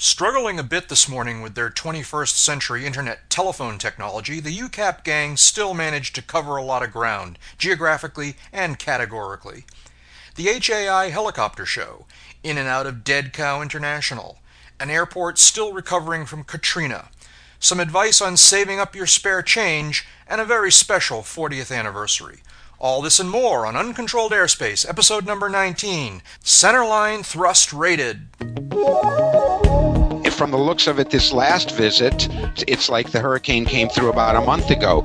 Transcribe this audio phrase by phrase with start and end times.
[0.00, 5.36] Struggling a bit this morning with their 21st century internet telephone technology, the UCAP gang
[5.36, 9.64] still managed to cover a lot of ground, geographically and categorically.
[10.36, 12.06] The HAI helicopter show,
[12.44, 14.38] in and out of Dead Cow International,
[14.78, 17.08] an airport still recovering from Katrina,
[17.58, 22.42] some advice on saving up your spare change, and a very special 40th anniversary.
[22.78, 28.28] All this and more on Uncontrolled Airspace, episode number 19 Centerline Thrust Rated
[30.38, 32.28] from the looks of it, this last visit,
[32.68, 35.02] it's like the hurricane came through about a month ago.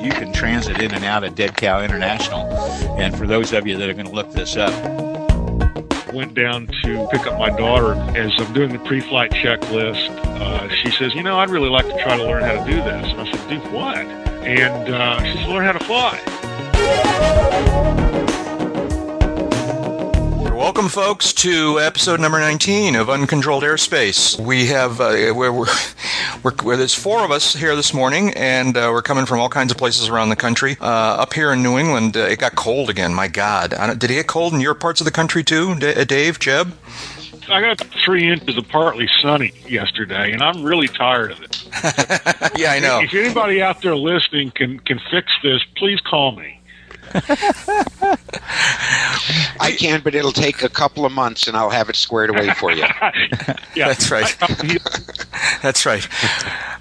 [0.00, 2.46] You can transit in and out of Dead Cow International.
[2.96, 4.72] And for those of you that are going to look this up,
[6.14, 7.94] went down to pick up my daughter.
[8.16, 12.02] As I'm doing the pre-flight checklist, uh, she says, "You know, I'd really like to
[12.04, 13.98] try to learn how to do this." And I said, "Do what?"
[14.46, 16.22] And uh, she said, "Learn how to fly."
[20.66, 24.36] Welcome, folks, to episode number 19 of Uncontrolled Airspace.
[24.36, 25.66] We have, uh, we're, we're,
[26.42, 29.70] we're, there's four of us here this morning, and uh, we're coming from all kinds
[29.70, 30.76] of places around the country.
[30.80, 33.14] Uh, up here in New England, uh, it got cold again.
[33.14, 33.74] My God.
[34.00, 36.76] Did it get cold in your parts of the country too, D- uh, Dave, Jeb?
[37.48, 41.62] I got three inches of partly sunny yesterday, and I'm really tired of it.
[42.58, 42.98] yeah, I know.
[43.02, 46.55] If anybody out there listening can, can fix this, please call me.
[49.58, 52.50] I can, but it'll take a couple of months, and I'll have it squared away
[52.54, 52.84] for you.
[53.74, 54.36] yeah, that's right.
[55.62, 56.06] that's right.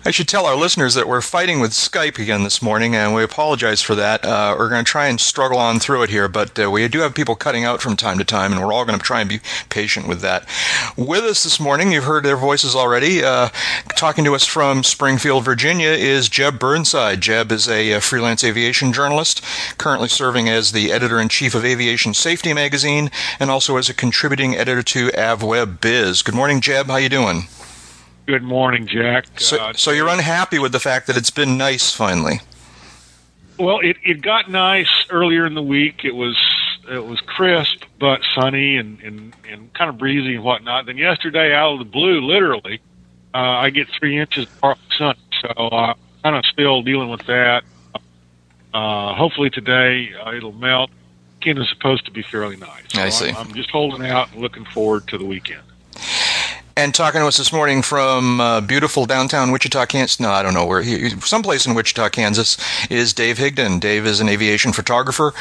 [0.08, 3.23] I should tell our listeners that we're fighting with Skype again this morning, and we
[3.23, 4.23] apologize for that.
[4.23, 6.99] Uh, we're going to try and struggle on through it here, but uh, we do
[6.99, 9.30] have people cutting out from time to time, and we're all going to try and
[9.30, 9.39] be
[9.70, 10.48] patient with that.
[10.95, 13.23] With us this morning, you've heard their voices already.
[13.23, 13.49] Uh,
[13.95, 17.21] talking to us from Springfield, Virginia, is Jeb Burnside.
[17.21, 19.43] Jeb is a, a freelance aviation journalist,
[19.80, 23.93] currently serving as the editor in chief of Aviation Safety magazine, and also as a
[23.93, 26.23] contributing editor to AvWeb Biz.
[26.23, 26.87] Good morning, Jeb.
[26.87, 27.43] How you doing?
[28.25, 29.39] Good morning, Jack.
[29.39, 32.39] So, uh, so you're unhappy with the fact that it's been nice finally?
[33.59, 36.03] Well, it, it got nice earlier in the week.
[36.03, 36.35] It was
[36.89, 40.87] it was crisp but sunny and, and, and kind of breezy and whatnot.
[40.87, 42.81] Then yesterday, out of the blue, literally,
[43.33, 45.15] uh, I get three inches of sun.
[45.41, 45.93] So uh,
[46.23, 47.64] kind of still dealing with that.
[48.75, 50.89] Uh, hopefully today uh, it'll melt.
[51.39, 52.83] Weekend is supposed to be fairly nice.
[52.89, 53.30] So I see.
[53.30, 55.61] I'm, I'm just holding out and looking forward to the weekend.
[56.75, 60.19] And talking to us this morning from uh, beautiful downtown Wichita, Kansas.
[60.19, 60.81] No, I don't know where.
[60.81, 62.58] He, someplace in Wichita, Kansas,
[62.89, 63.80] is Dave Higdon.
[63.80, 65.33] Dave is an aviation photographer,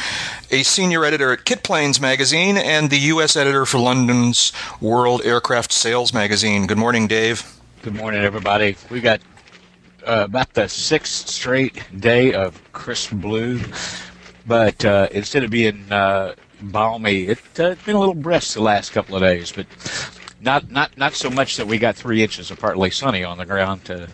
[0.49, 3.35] a senior editor at Kit Planes magazine, and the U.S.
[3.35, 6.67] editor for London's World Aircraft Sales magazine.
[6.67, 7.43] Good morning, Dave.
[7.81, 8.77] Good morning, everybody.
[8.89, 9.19] We got
[10.05, 13.59] uh, about the sixth straight day of crisp blue,
[14.45, 18.91] but uh, instead of being uh, balmy, it's uh, been a little brisk the last
[18.91, 19.51] couple of days.
[19.51, 19.67] But
[20.41, 23.45] not not not so much that we got three inches of partly sunny on the
[23.45, 23.85] ground.
[23.85, 24.07] To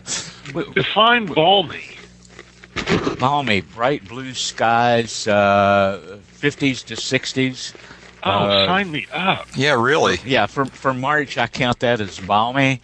[0.74, 1.84] define balmy.
[3.18, 7.74] Balmy, bright blue skies, uh, 50s to 60s.
[8.24, 9.48] Oh, uh, sign me up!
[9.56, 10.18] Yeah, really.
[10.24, 12.80] Yeah, for for March, I count that as balmy,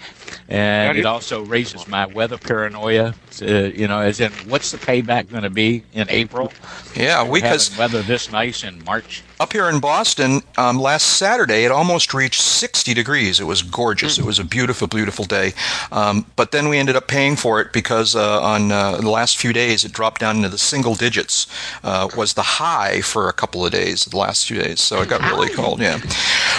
[0.49, 3.15] and it also raises my weather paranoia.
[3.43, 6.53] Uh, you know, as in, what's the payback going to be in April?
[6.95, 9.23] Yeah, we because weather this nice in March.
[9.41, 13.39] Up here in Boston, um, last Saturday, it almost reached 60 degrees.
[13.39, 14.19] It was gorgeous.
[14.19, 15.53] It was a beautiful, beautiful day.
[15.93, 19.37] Um, but then we ended up paying for it because uh, on uh, the last
[19.39, 21.47] few days, it dropped down into the single digits.
[21.85, 24.81] Uh, was the high for a couple of days, the last few days.
[24.81, 25.81] So it got really cold.
[25.81, 26.01] Yeah,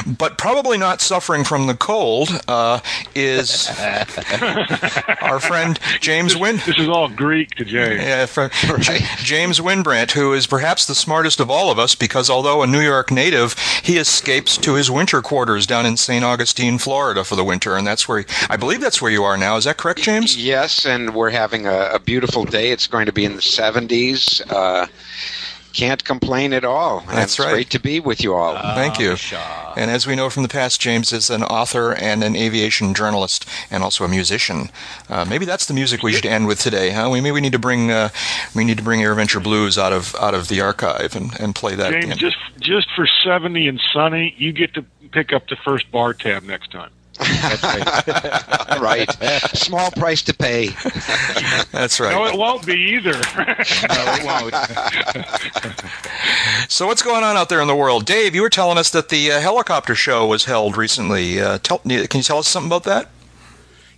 [0.05, 2.79] but probably not suffering from the cold uh,
[3.13, 3.67] is
[5.21, 6.59] our friend James Win.
[6.69, 8.03] This is all Greek to James.
[8.03, 9.01] Yeah, from right.
[9.17, 12.79] James Wynbrandt, who is perhaps the smartest of all of us, because although a New
[12.79, 16.23] York native, he escapes to his winter quarters down in St.
[16.23, 19.35] Augustine, Florida, for the winter, and that's where he, I believe that's where you are
[19.35, 19.57] now.
[19.57, 20.37] Is that correct, James?
[20.37, 22.69] Yes, and we're having a, a beautiful day.
[22.69, 24.41] It's going to be in the 70s.
[24.51, 24.85] Uh,
[25.79, 27.01] can't complain at all.
[27.07, 27.51] That's it's right.
[27.53, 28.55] Great to be with you all.
[28.55, 29.15] Uh, Thank you.
[29.77, 33.47] And as we know from the past, James is an author and an aviation journalist,
[33.71, 34.69] and also a musician.
[35.07, 37.09] Uh, maybe that's the music we should end with today, huh?
[37.09, 38.09] We maybe we need to bring uh,
[38.53, 41.75] we need to bring AirVenture Blues out of out of the archive and, and play
[41.75, 41.91] that.
[41.91, 42.17] James, again.
[42.17, 46.43] just just for seventy and sunny, you get to pick up the first bar tab
[46.43, 46.91] next time.
[47.19, 47.63] That's
[48.81, 49.09] right.
[49.57, 50.67] Small price to pay.
[51.71, 52.11] That's right.
[52.11, 53.11] No, it won't be either.
[53.13, 54.53] no, it won't.
[56.71, 58.35] so what's going on out there in the world, Dave?
[58.35, 61.41] You were telling us that the uh, helicopter show was held recently.
[61.41, 63.09] Uh, tell, can you tell us something about that?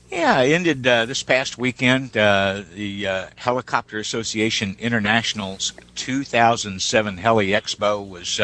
[0.09, 2.17] Yeah, it ended uh, this past weekend.
[2.17, 8.41] Uh, the uh, Helicopter Association International's 2007 Heli Expo was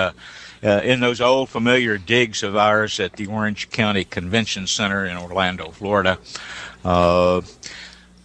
[0.63, 5.05] uh, uh, in those old familiar digs of ours at the Orange County Convention Center
[5.05, 6.17] in Orlando, Florida.
[6.83, 7.41] Uh,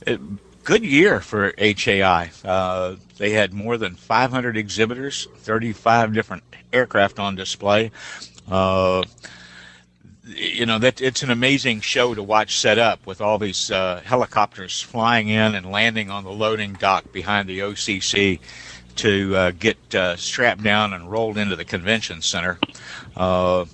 [0.06, 0.20] it,
[0.64, 2.30] good year for HAI.
[3.18, 6.42] they had more than 500 exhibitors, 35 different
[6.72, 7.90] aircraft on display
[10.24, 14.00] you know that it's an amazing show to watch set up with all these uh,
[14.04, 18.38] helicopters flying in and landing on the loading dock behind the OCC
[18.96, 22.58] to uh, get uh, strapped down and rolled into the convention center.
[23.16, 23.64] Uh,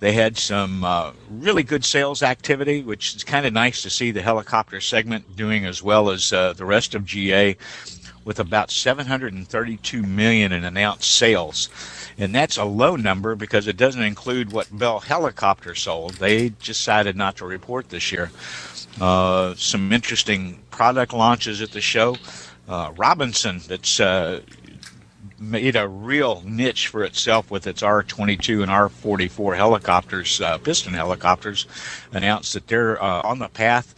[0.00, 4.10] they had some uh, really good sales activity, which is kind of nice to see
[4.10, 7.56] the helicopter segment doing as well as uh, the rest of GA,
[8.24, 11.68] with about 732 million in announced sales
[12.18, 16.14] and that's a low number because it doesn't include what Bell Helicopter sold.
[16.14, 18.30] They decided not to report this year.
[19.00, 22.16] Uh, some interesting product launches at the show.
[22.68, 24.40] Uh, Robinson, that's uh,
[25.38, 31.66] made a real niche for itself with its R-22 and R-44 helicopters, uh, piston helicopters,
[32.12, 33.94] announced that they're uh, on the path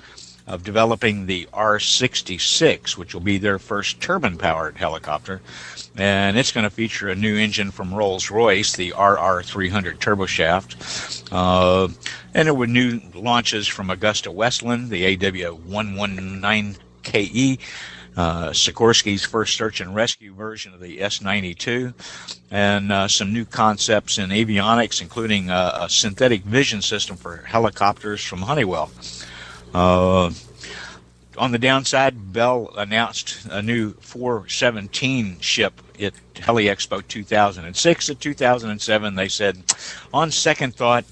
[0.47, 5.41] of developing the R-66, which will be their first turbine-powered helicopter.
[5.97, 11.89] And it's going to feature a new engine from Rolls-Royce, the RR300 turboshaft, uh,
[12.35, 17.59] and there were new launches from AgustaWestland, the AW119KE,
[18.17, 21.95] uh, Sikorsky's first search and rescue version of the S92,
[22.51, 28.23] and uh, some new concepts in avionics, including uh, a synthetic vision system for helicopters
[28.25, 28.91] from Honeywell.
[29.73, 30.31] Uh,
[31.39, 38.11] on the downside, Bell announced a new 417 ship at Heli Expo 2006.
[38.11, 39.63] At 2007, they said,
[40.13, 41.05] on second thought,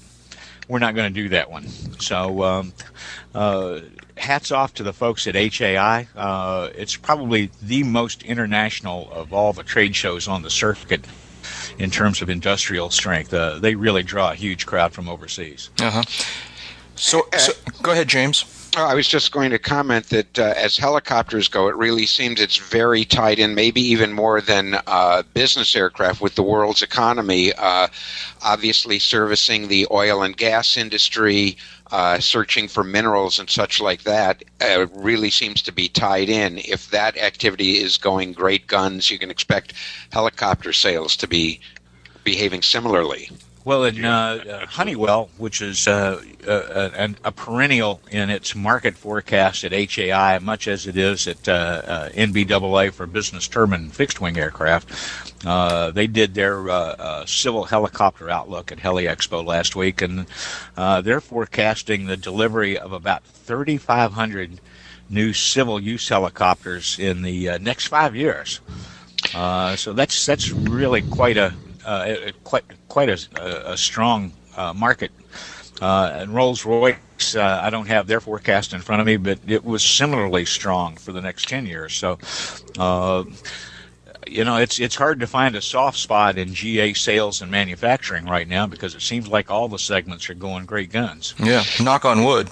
[0.67, 1.67] we're not going to do that one.
[1.99, 2.73] So, um,
[3.33, 3.79] uh,
[4.19, 6.07] hats off to the folks at HAI.
[6.15, 11.05] Uh, it's probably the most international of all the trade shows on the circuit
[11.77, 13.33] in terms of industrial strength.
[13.33, 15.69] Uh, they really draw a huge crowd from overseas.
[15.79, 16.03] Uh-huh.
[16.95, 18.43] So, so, go ahead, James.
[18.77, 22.39] Oh, I was just going to comment that uh, as helicopters go, it really seems
[22.39, 27.51] it's very tied in, maybe even more than uh, business aircraft, with the world's economy.
[27.53, 27.87] Uh,
[28.43, 31.57] obviously, servicing the oil and gas industry,
[31.91, 36.59] uh, searching for minerals and such like that, uh, really seems to be tied in.
[36.59, 39.73] If that activity is going great guns, you can expect
[40.11, 41.59] helicopter sales to be
[42.23, 43.29] behaving similarly.
[43.65, 48.55] Well, in uh, uh, Honeywell, which is uh, a, uh, uh, a, perennial in its
[48.55, 54.21] market forecast at HAI, much as it is at uh, NBAA for business turbine fixed
[54.21, 55.43] wing aircraft,
[55.93, 60.25] they did their civil helicopter outlook at Heli Expo last week, and
[60.77, 64.61] they're forecasting the delivery of about 3,500
[65.09, 68.61] new civil use helicopters in the next five years.
[69.33, 71.53] so that's that's really quite a
[71.89, 75.11] uh, quite quite a, a strong uh, market.
[75.81, 79.39] Uh, and Rolls Royce, uh, I don't have their forecast in front of me, but
[79.47, 81.93] it was similarly strong for the next ten years.
[81.93, 82.19] So,
[82.77, 83.23] uh,
[84.27, 88.25] you know, it's it's hard to find a soft spot in GA sales and manufacturing
[88.25, 91.33] right now because it seems like all the segments are going great guns.
[91.39, 92.49] Yeah, knock on wood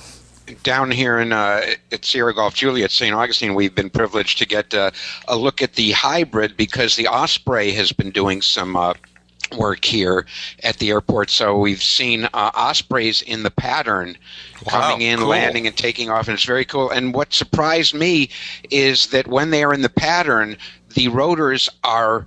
[0.63, 3.13] down here in uh, at Sierra Golf Juliet, St.
[3.13, 4.91] Augustine, we've been privileged to get uh,
[5.27, 8.93] a look at the hybrid because the Osprey has been doing some uh,
[9.55, 10.25] work here
[10.63, 11.29] at the airport.
[11.29, 14.17] So we've seen uh, ospreys in the pattern
[14.65, 15.29] wow, coming in, cool.
[15.29, 16.89] landing, and taking off, and it's very cool.
[16.89, 18.29] And what surprised me
[18.69, 20.57] is that when they are in the pattern,
[20.93, 22.25] the rotors are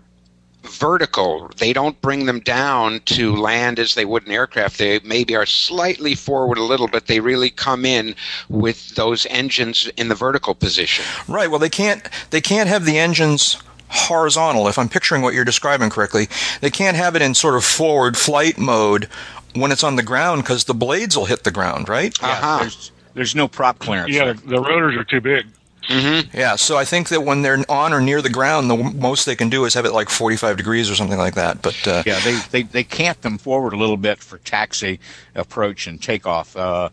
[0.63, 1.51] vertical.
[1.57, 4.79] They don't bring them down to land as they would an aircraft.
[4.79, 8.15] They maybe are slightly forward a little, but they really come in
[8.49, 11.05] with those engines in the vertical position.
[11.29, 11.51] Right.
[11.51, 13.59] Well, they can't they can't have the engines
[13.91, 16.29] horizontal, if I'm picturing what you're describing correctly.
[16.61, 19.09] They can't have it in sort of forward flight mode
[19.55, 22.17] when it's on the ground because the blades will hit the ground, right?
[22.21, 22.59] Yeah, uh-huh.
[22.61, 24.15] there's, there's no prop clearance.
[24.15, 25.47] Yeah, the rotors are too big.
[25.89, 26.37] Mm-hmm.
[26.37, 29.35] Yeah, so I think that when they're on or near the ground, the most they
[29.35, 31.63] can do is have it like 45 degrees or something like that.
[31.63, 35.01] But uh, yeah, they, they they cant them forward a little bit for taxi
[35.35, 36.57] approach and takeoff.
[36.57, 36.91] Uh,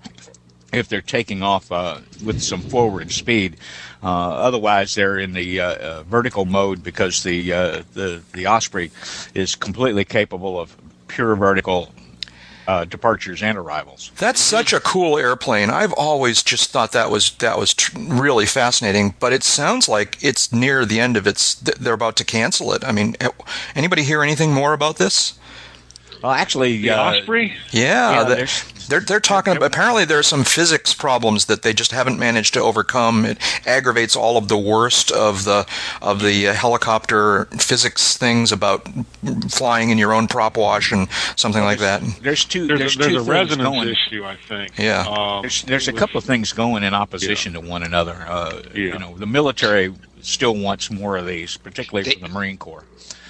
[0.73, 3.57] if they're taking off uh, with some forward speed.
[4.03, 8.91] Uh, otherwise, they're in the uh, uh vertical mode because the uh, the the Osprey
[9.33, 10.75] is completely capable of
[11.07, 11.91] pure vertical
[12.67, 14.11] uh, departures and arrivals.
[14.17, 15.69] That's such a cool airplane.
[15.69, 19.15] I've always just thought that was that was tr- really fascinating.
[19.19, 21.55] But it sounds like it's near the end of its.
[21.55, 22.83] They're about to cancel it.
[22.83, 23.15] I mean,
[23.73, 25.39] anybody hear anything more about this?
[26.21, 27.53] Well, actually, the uh, Osprey.
[27.71, 29.65] Yeah, yeah, the- there's- they're they're talking about.
[29.67, 33.25] Apparently, there are some physics problems that they just haven't managed to overcome.
[33.25, 35.65] It aggravates all of the worst of the
[36.01, 38.87] of the uh, helicopter physics things about
[39.49, 42.01] flying in your own prop wash and something like that.
[42.21, 42.67] there's two.
[42.67, 43.89] There's, There's, a, there's two a things resonance going.
[43.89, 44.77] issue, I think.
[44.77, 45.05] Yeah.
[45.07, 48.25] Um, There's, there's a couple of things going in opposition to one another.
[48.27, 48.93] Uh, Yeah.
[48.93, 52.83] You know, the military still wants more of these, particularly They- from the Marine Corps.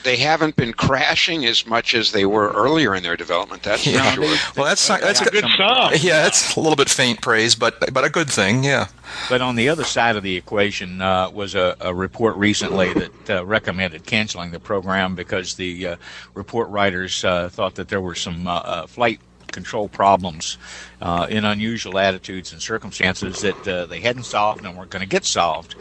[0.04, 3.64] They haven't been crashing as much as they were earlier in their development.
[3.64, 4.10] That's Yeah.
[4.16, 4.38] for sure.
[4.56, 5.92] Well, that's that's That's a good song.
[6.00, 8.64] Yeah, that's a little bit faint praise, but but a good thing.
[8.64, 8.88] Yeah.
[9.30, 13.30] But on the other side of the equation uh, was a, a report recently that
[13.30, 15.96] uh, recommended canceling the program because the uh,
[16.34, 19.20] report writers uh, thought that there were some uh, uh, flight
[19.52, 20.58] control problems
[21.02, 25.08] uh, in unusual attitudes and circumstances that uh, they hadn't solved and weren't going to
[25.10, 25.76] get solved.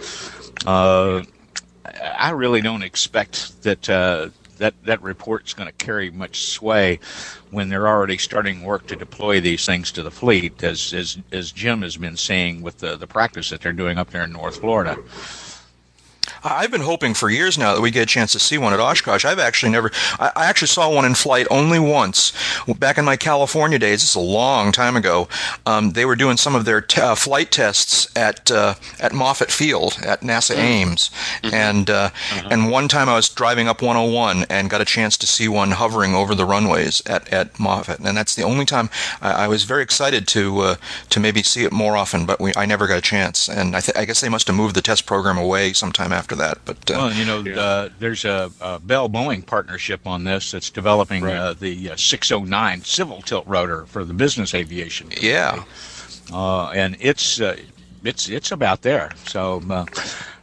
[2.19, 6.99] I really don't expect that uh, that that report's going to carry much sway
[7.51, 11.53] when they're already starting work to deploy these things to the fleet, as as as
[11.53, 14.61] Jim has been saying with the the practice that they're doing up there in North
[14.61, 14.99] Florida.
[16.45, 18.81] I've been hoping for years now that we get a chance to see one at
[18.81, 19.25] Oshkosh.
[19.25, 19.91] I've actually never.
[20.19, 22.33] I I actually saw one in flight only once
[22.79, 24.03] back in my California days.
[24.03, 25.29] It's a long time ago.
[25.65, 29.51] Um, they were doing some of their t- uh, flight tests at uh, at Moffett
[29.51, 31.11] Field at NASA Ames,
[31.43, 32.11] and uh,
[32.51, 35.73] and one time I was driving up 101 and got a chance to see one
[35.73, 38.91] hovering over the runways at, at Moffett, and that's the only time
[39.21, 40.77] I, I was very excited to uh,
[41.11, 43.49] to maybe see it more often, but we, I never got a chance.
[43.49, 46.35] And I, th- I guess they must have moved the test program away sometime after
[46.37, 46.59] that.
[46.65, 50.71] But uh, Well, you know, uh, there's a, a Bell Boeing partnership on this that's
[50.71, 51.37] developing Right.
[51.37, 55.09] uh, the uh, 609 civil tilt rotor for the business aviation.
[55.21, 55.63] yeah.
[56.33, 57.57] uh, and it's uh,
[58.03, 59.11] it's it's about there.
[59.27, 59.85] So uh,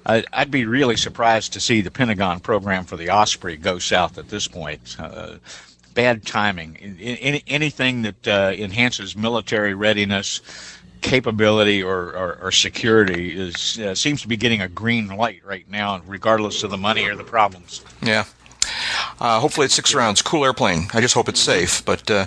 [0.06, 4.18] I, I'd be really surprised to see the Pentagon program for the Osprey go south
[4.18, 4.96] at this point.
[5.00, 5.36] Uh,
[5.94, 6.76] bad timing.
[6.82, 10.42] In- in- Any, anything that uh, enhances military readiness,
[11.04, 15.70] capability, or, or, or security is uh, seems to be getting a green light right
[15.70, 17.84] now, regardless of the money or the problems.
[18.02, 18.26] Yeah.
[19.24, 20.22] Uh, hopefully it's six rounds.
[20.22, 20.88] Cool airplane.
[20.94, 21.84] I just hope it's safe.
[21.86, 22.26] But uh,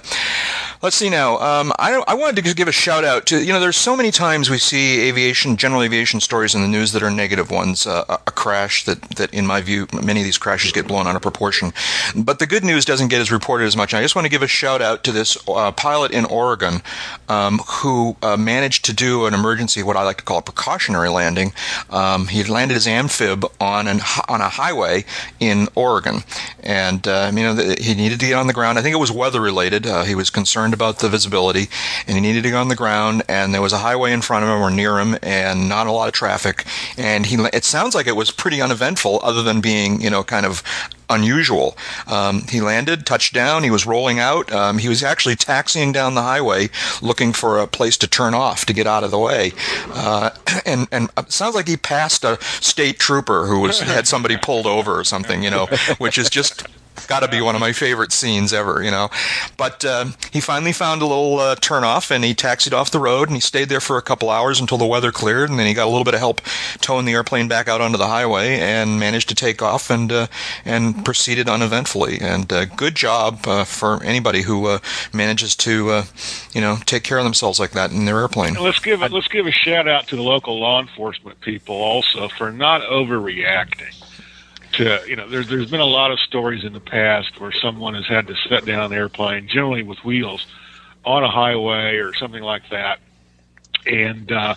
[0.82, 1.38] let's see now.
[1.38, 3.60] Um, I, I wanted to just give a shout out to you know.
[3.60, 7.10] There's so many times we see aviation, general aviation stories in the news that are
[7.10, 7.86] negative ones.
[7.86, 11.16] Uh, a crash that that in my view, many of these crashes get blown out
[11.16, 11.72] of proportion.
[12.16, 13.92] But the good news doesn't get as reported as much.
[13.92, 16.80] I just want to give a shout out to this uh, pilot in Oregon
[17.28, 21.10] um, who uh, managed to do an emergency, what I like to call a precautionary
[21.10, 21.52] landing.
[21.90, 25.04] Um, he landed his amphib on an on a highway
[25.40, 26.22] in Oregon,
[26.62, 28.78] and uh, you know he needed to get on the ground.
[28.78, 29.86] I think it was weather related.
[29.86, 31.68] Uh, he was concerned about the visibility,
[32.06, 33.22] and he needed to get on the ground.
[33.28, 35.92] And there was a highway in front of him or near him, and not a
[35.92, 36.64] lot of traffic.
[36.96, 40.46] And he it sounds like it was pretty uneventful, other than being you know kind
[40.46, 40.62] of
[41.08, 41.76] unusual.
[42.06, 43.62] Um, he landed, touched down.
[43.62, 44.52] He was rolling out.
[44.52, 46.70] Um, he was actually taxiing down the highway,
[47.00, 49.52] looking for a place to turn off to get out of the way.
[49.92, 50.30] Uh,
[50.66, 54.66] and and it sounds like he passed a state trooper who was had somebody pulled
[54.66, 55.42] over or something.
[55.42, 55.66] You know,
[55.98, 56.66] which is just
[57.06, 59.08] got to be one of my favorite scenes ever, you know.
[59.56, 63.28] But uh, he finally found a little uh, turnoff and he taxied off the road
[63.28, 65.74] and he stayed there for a couple hours until the weather cleared and then he
[65.74, 66.40] got a little bit of help
[66.80, 70.26] towing the airplane back out onto the highway and managed to take off and uh,
[70.64, 72.18] and proceeded uneventfully.
[72.20, 74.78] And uh, good job uh, for anybody who uh,
[75.12, 76.02] manages to,
[76.52, 78.54] you know, take care of themselves like that in their airplane.
[78.54, 79.00] Let's give.
[79.00, 83.94] Let's give a shout out to the local law enforcement people also for not overreacting.
[84.76, 87.94] To you know, there's there's been a lot of stories in the past where someone
[87.94, 90.46] has had to set down an airplane, generally with wheels,
[91.04, 92.98] on a highway or something like that,
[93.86, 94.54] and uh,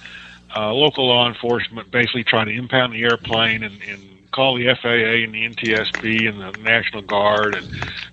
[0.55, 5.23] uh, local law enforcement basically trying to impound the airplane and, and call the FAA
[5.23, 7.69] and the NTSB and the National Guard and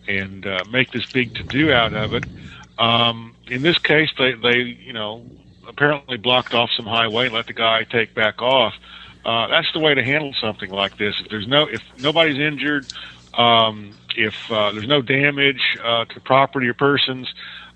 [0.08, 2.24] and uh, make this big to do out of it.
[2.78, 5.24] Um, in this case, they they you know
[5.66, 8.74] apparently blocked off some highway and let the guy take back off.
[9.26, 11.20] Uh, that's the way to handle something like this.
[11.20, 12.86] If there's no if nobody's injured,
[13.34, 17.26] um, if uh, there's no damage uh, to property or persons,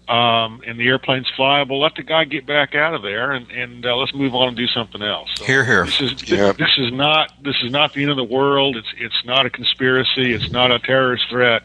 [0.09, 3.85] um, and the airplane's flyable, let the guy get back out of there and, and
[3.85, 5.29] uh, let's move on and do something else.
[5.37, 5.87] So Here, here.
[5.87, 6.57] This is Yep.
[6.57, 8.77] this is not this is not the end of the world.
[8.77, 10.33] It's it's not a conspiracy.
[10.33, 11.63] It's not a terrorist threat.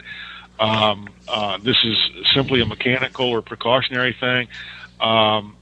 [0.60, 1.98] Um, uh, this is
[2.34, 4.48] simply a mechanical or precautionary thing.
[5.00, 5.58] Um,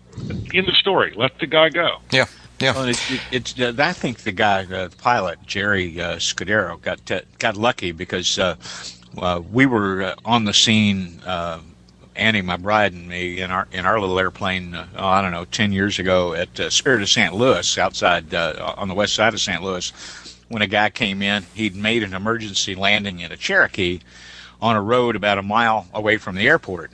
[0.53, 1.13] end of story.
[1.15, 1.97] Let the guy go.
[2.11, 2.25] Yeah,
[2.59, 2.73] yeah.
[2.73, 6.81] Well, it, it, it's uh, I think the guy, uh, the pilot Jerry uh, Scudero,
[6.81, 8.55] got uh, got lucky because uh,
[9.17, 11.19] uh, we were on the scene
[12.15, 14.75] Annie, my bride, and me in our in our little airplane.
[14.75, 17.33] Uh, oh, I don't know, ten years ago at uh, Spirit of St.
[17.33, 19.61] Louis, outside uh, on the west side of St.
[19.61, 19.91] Louis,
[20.49, 24.01] when a guy came in, he'd made an emergency landing in a Cherokee
[24.61, 26.91] on a road about a mile away from the airport.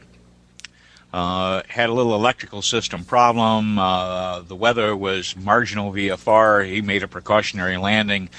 [1.12, 3.80] Uh, had a little electrical system problem.
[3.80, 6.68] Uh, the weather was marginal VFR.
[6.68, 8.30] He made a precautionary landing.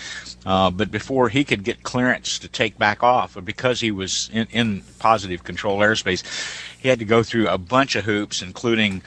[0.46, 4.46] Uh, but before he could get clearance to take back off, because he was in,
[4.52, 6.22] in positive control airspace,
[6.78, 9.02] he had to go through a bunch of hoops, including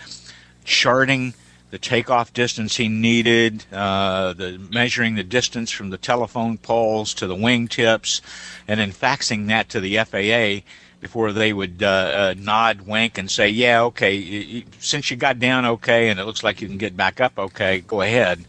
[0.66, 1.34] charting
[1.72, 7.26] the takeoff distance he needed, uh, the measuring the distance from the telephone poles to
[7.26, 8.22] the wingtips,
[8.68, 10.64] and then faxing that to the FAA
[11.04, 14.66] before they would uh, uh, nod, wink, and say, "Yeah, okay.
[14.80, 17.82] Since you got down okay, and it looks like you can get back up okay,
[17.82, 18.44] go ahead."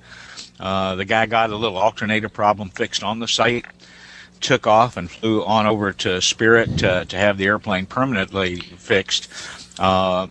[0.59, 3.67] Uh, the guy got a little alternator problem fixed on the site,
[4.41, 9.29] took off and flew on over to Spirit to, to have the airplane permanently fixed.
[9.79, 10.29] Uh,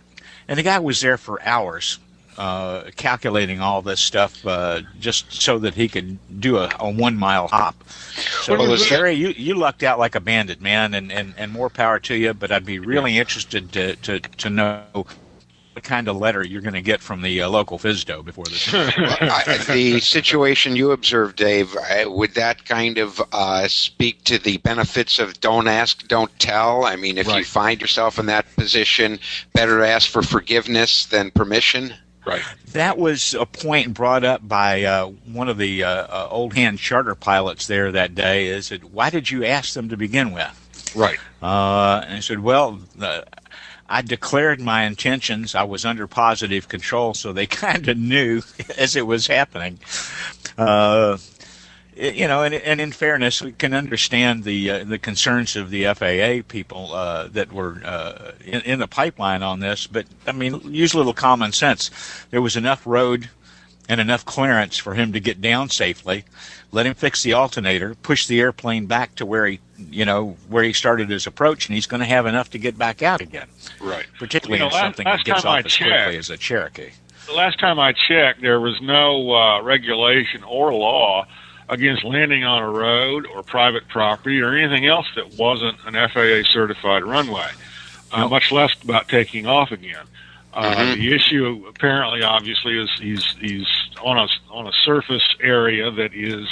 [0.48, 1.98] and the guy was there for hours.
[2.36, 7.16] Uh, calculating all this stuff uh, just so that he could do a, a one
[7.16, 7.76] mile hop.
[8.42, 11.70] So, well, Harry, you, you lucked out like a bandit, man, and, and, and more
[11.70, 12.34] power to you.
[12.34, 15.06] But I'd be really interested to, to, to know
[15.74, 18.72] what kind of letter you're going to get from the uh, local FSDO before this.
[18.72, 24.38] well, I, the situation you observed, Dave, I, would that kind of uh, speak to
[24.38, 26.84] the benefits of don't ask, don't tell?
[26.84, 27.38] I mean, if right.
[27.38, 29.18] you find yourself in that position,
[29.52, 31.94] better to ask for forgiveness than permission?
[32.24, 32.42] Right.
[32.72, 36.78] That was a point brought up by uh, one of the uh, uh, old hand
[36.78, 38.46] charter pilots there that day.
[38.46, 40.92] Is that why did you ask them to begin with?
[40.94, 41.18] Right.
[41.42, 42.80] Uh, and I said, well,
[43.88, 45.54] I declared my intentions.
[45.54, 48.42] I was under positive control, so they kind of knew
[48.78, 49.78] as it was happening.
[50.56, 51.18] Uh,
[51.96, 55.84] you know, and, and, in fairness, we can understand the uh, the concerns of the
[55.84, 59.86] FAA people uh, that were uh, in, in, the pipeline on this.
[59.86, 61.90] But I mean, use a little common sense.
[62.30, 63.30] There was enough road
[63.88, 66.24] and enough clearance for him to get down safely.
[66.72, 70.64] Let him fix the alternator, push the airplane back to where he, you know, where
[70.64, 73.48] he started his approach, and he's going to have enough to get back out again.
[73.80, 74.06] Right.
[74.18, 76.90] Particularly you know, in something that gets off as quickly as a Cherokee.
[77.26, 81.26] The last time I checked, there was no uh, regulation or law
[81.68, 86.48] against landing on a road or private property or anything else that wasn't an FAA
[86.52, 87.48] certified runway,
[88.12, 88.30] uh, nope.
[88.30, 90.06] much less about taking off again.
[90.52, 91.00] Uh, mm-hmm.
[91.00, 93.66] The issue, apparently, obviously, is he's he's
[94.02, 96.46] on a on a surface area that is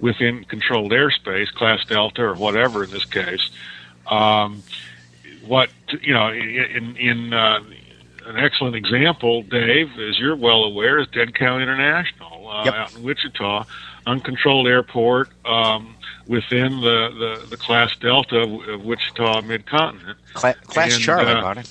[0.00, 3.50] within controlled airspace, class delta or whatever in this case.
[4.06, 4.62] Um,
[5.46, 5.70] what
[6.02, 7.60] you know, in in uh,
[8.26, 12.74] an excellent example, Dave, as you're well aware, is Dead Cow International uh, yep.
[12.74, 13.64] out in Wichita,
[14.08, 15.94] uncontrolled airport um,
[16.26, 20.18] within the, the, the class delta of, of Wichita Mid Continent.
[20.34, 21.62] Cla- class and, Charlie, uh,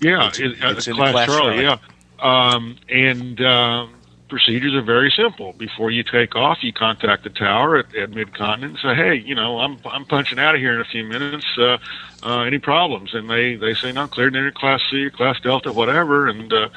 [0.00, 1.78] yeah, it's, it, uh, it's class, class Charlie, Charlie, yeah.
[2.20, 3.94] Um, and um,
[4.28, 5.52] procedures are very simple.
[5.52, 9.14] Before you take off, you contact the tower at, at Mid Continent and say, "Hey,
[9.14, 11.46] you know, I'm I'm punching out of here in a few minutes.
[11.58, 11.78] Uh,
[12.22, 16.28] uh, any problems?" And they they say, "No, cleared in Class C, Class Delta, whatever."
[16.28, 16.68] And uh,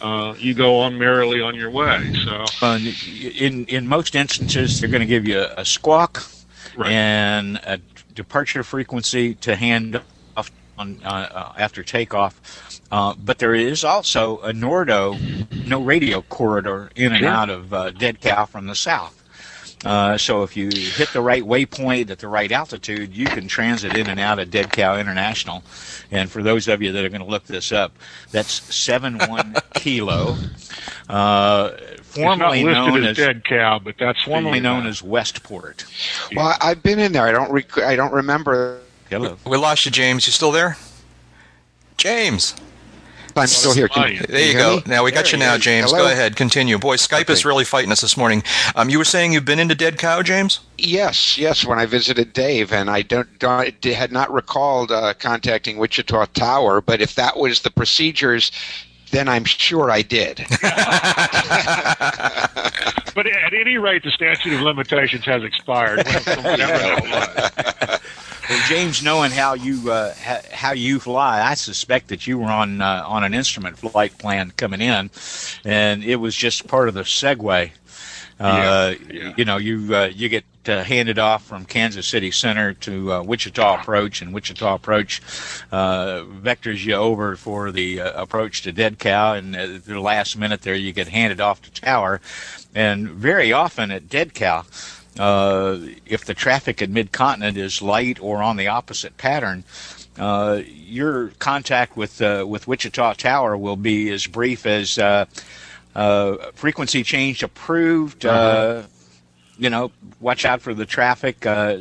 [0.00, 2.12] uh, you go on merrily on your way.
[2.24, 6.22] So, in in most instances, they're going to give you a, a squawk
[6.76, 6.90] right.
[6.90, 7.78] and a
[8.14, 10.00] departure frequency to hand
[10.36, 12.80] off on, uh, after takeoff.
[12.90, 15.16] Uh, but there is also a Nordo,
[15.66, 19.19] no radio corridor in and out of uh, Dead Cow from the south.
[19.84, 23.96] Uh, so if you hit the right waypoint at the right altitude, you can transit
[23.96, 25.62] in and out of Dead Cow International.
[26.10, 27.96] And for those of you that are going to look this up,
[28.30, 30.36] that's seven one kilo.
[31.08, 31.70] Uh,
[32.02, 35.86] formerly known as, as, Dead Cow, but that's formerly the, known uh, as Westport.
[36.36, 37.26] Well, I've been in there.
[37.26, 38.80] I don't rec- I don't remember.
[39.08, 39.38] Hello.
[39.46, 40.26] We lost you, James.
[40.26, 40.76] You still there?
[41.96, 42.54] James.
[43.36, 43.88] I'm still here.
[43.88, 44.76] Can, there you, go.
[44.76, 44.82] Me?
[44.86, 45.90] Now we got there you now, James.
[45.90, 46.04] Hello?
[46.04, 46.36] Go ahead.
[46.36, 46.78] Continue.
[46.78, 47.32] Boy, Skype okay.
[47.32, 48.42] is really fighting us this morning.
[48.74, 50.60] Um, you were saying you've been into Dead Cow, James?
[50.78, 51.64] Yes, yes.
[51.64, 56.80] When I visited Dave, and I don't, don't had not recalled uh, contacting Wichita Tower,
[56.80, 58.50] but if that was the procedures
[59.10, 60.38] then I'm sure I did.
[60.62, 60.70] but
[63.26, 66.06] at any rate, the statute of limitations has expired.
[68.50, 72.50] Well, James, knowing how you uh, ha- how you fly, I suspect that you were
[72.50, 75.08] on uh, on an instrument flight plan coming in,
[75.64, 77.70] and it was just part of the segue.
[78.40, 79.34] Uh, yeah, yeah.
[79.36, 83.22] You know, you uh, you get uh, handed off from Kansas City Center to uh,
[83.22, 85.22] Wichita Approach, and Wichita Approach
[85.70, 90.36] uh, vectors you over for the uh, approach to Dead Cow, and at the last
[90.36, 92.20] minute there you get handed off to Tower,
[92.74, 94.64] and very often at Dead Cow
[95.20, 99.64] uh, if the traffic in mid continent is light or on the opposite pattern,
[100.18, 105.26] uh, your contact with uh, with Wichita Tower will be as brief as uh,
[105.94, 108.24] uh frequency change approved.
[108.24, 108.86] Uh-huh.
[109.58, 111.44] you know, watch out for the traffic.
[111.44, 111.78] Uh,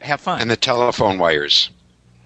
[0.00, 0.40] have fun.
[0.40, 1.70] And the telephone wires.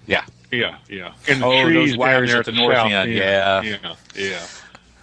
[0.07, 0.25] Yeah.
[0.51, 1.13] Yeah, yeah.
[1.27, 2.91] And the oh, trees those wires at the, the north south.
[2.91, 3.13] end.
[3.13, 3.61] Yeah.
[3.61, 3.95] Yeah.
[4.15, 4.47] Yeah.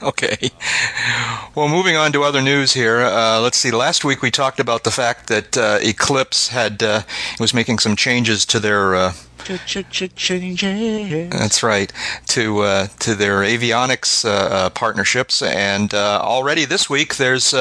[0.13, 0.51] Okay.
[1.55, 3.01] Well, moving on to other news here.
[3.01, 3.71] Uh, let's see.
[3.71, 7.03] Last week we talked about the fact that uh, Eclipse had uh,
[7.39, 9.13] was making some changes to their uh.
[11.31, 11.93] That's right.
[12.29, 17.55] To uh, to their avionics uh, partnerships, and already this week there's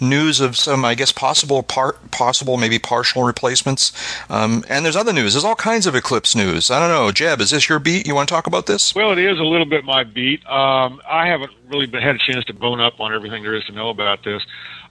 [0.00, 3.92] news of some, I guess, possible part, possible maybe partial replacements,
[4.30, 5.34] um, and there's other news.
[5.34, 6.70] There's all kinds of Eclipse news.
[6.70, 8.06] I don't know, Jeb, is this your beat?
[8.06, 8.94] You want to talk about this?
[8.94, 10.44] Well, it is a little bit my beat.
[10.46, 13.72] Um, I haven't really had a chance to bone up on everything there is to
[13.72, 14.42] know about this.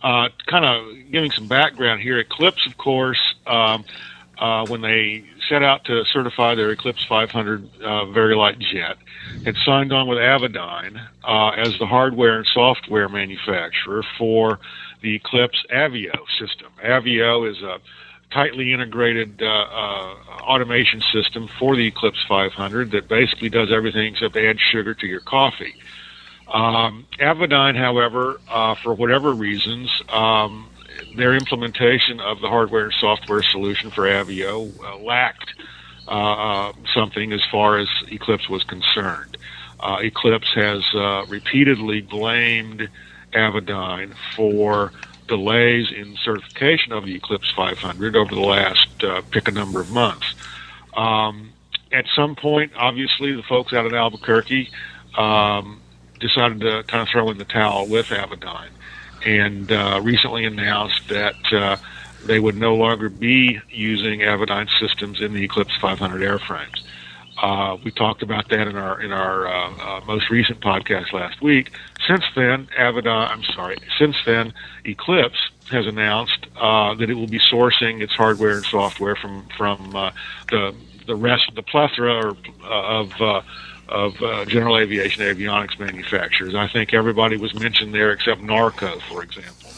[0.02, 2.20] Kind of giving some background here.
[2.20, 3.20] Eclipse, of course.
[3.46, 3.86] Um,
[4.42, 8.98] uh, when they set out to certify their Eclipse 500 uh, very light jet,
[9.46, 14.60] had signed on with Avidyne uh, as the hardware and software manufacturer for
[15.02, 16.72] the Eclipse Avio system.
[16.84, 17.78] Avio is a
[18.32, 24.36] tightly integrated uh, uh, automation system for the Eclipse 500 that basically does everything except
[24.36, 25.76] add sugar to your coffee.
[26.48, 30.68] Um, Avidyne, however, uh, for whatever reasons, um,
[31.16, 35.54] their implementation of the hardware and software solution for Avio uh, lacked
[36.08, 39.38] uh, uh, something as far as Eclipse was concerned.
[39.80, 42.90] Uh, Eclipse has uh, repeatedly blamed
[43.34, 44.92] Avidyne for
[45.28, 49.92] delays in certification of the Eclipse 500 over the last uh, pick a number of
[49.92, 50.36] months.
[50.96, 51.54] Um,
[51.92, 54.70] at some point, obviously, the folks out in Albuquerque
[55.18, 55.82] um,
[56.20, 58.70] decided to kind of throw in the towel with Avidyne
[59.26, 61.78] and uh, recently announced that uh,
[62.26, 66.82] they would no longer be using Avidyne systems in the Eclipse 500 airframes.
[67.42, 71.42] Uh, we talked about that in our in our uh, uh, most recent podcast last
[71.42, 71.72] week.
[72.08, 74.54] Since then, Avidyne, I'm sorry, since then,
[74.86, 79.96] Eclipse has announced uh, that it will be sourcing its hardware and software from from
[79.96, 80.12] uh,
[80.52, 80.76] the
[81.08, 83.42] the rest of the plethora or, of uh,
[83.90, 86.56] of uh, general aviation avionics manufacturers.
[86.56, 89.70] I think everybody was mentioned there except Narco, for example,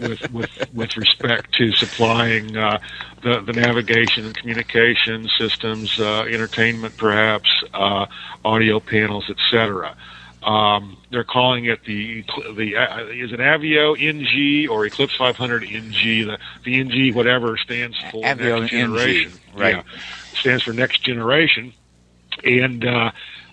[0.08, 2.78] with, with, with respect to supplying uh,
[3.22, 8.06] the, the navigation and communication systems, uh, entertainment perhaps, uh,
[8.44, 9.96] audio panels, etc.
[10.42, 16.24] Um, they're calling it the the uh, is it Avio NG or Eclipse 500 NG?
[16.24, 19.32] The the NG whatever stands for Avio next generation.
[19.32, 19.76] NG, right.
[19.76, 19.82] Yeah,
[20.34, 21.72] stands for next generation
[22.44, 23.10] and uh,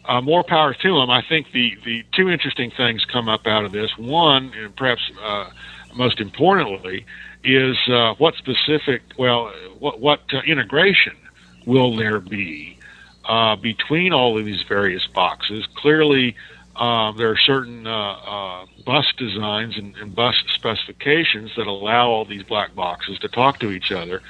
[0.07, 1.09] uh, more power to them.
[1.09, 3.97] I think the the two interesting things come up out of this.
[3.97, 5.49] One, and perhaps uh,
[5.95, 7.05] most importantly,
[7.43, 11.15] is uh, what specific, well, what what uh, integration
[11.65, 12.77] will there be
[13.25, 15.67] uh, between all of these various boxes?
[15.75, 16.35] Clearly.
[16.77, 22.75] Uh, there are certain bus designs and, and bus specifications that allow all these black
[22.75, 24.21] boxes to talk to each other,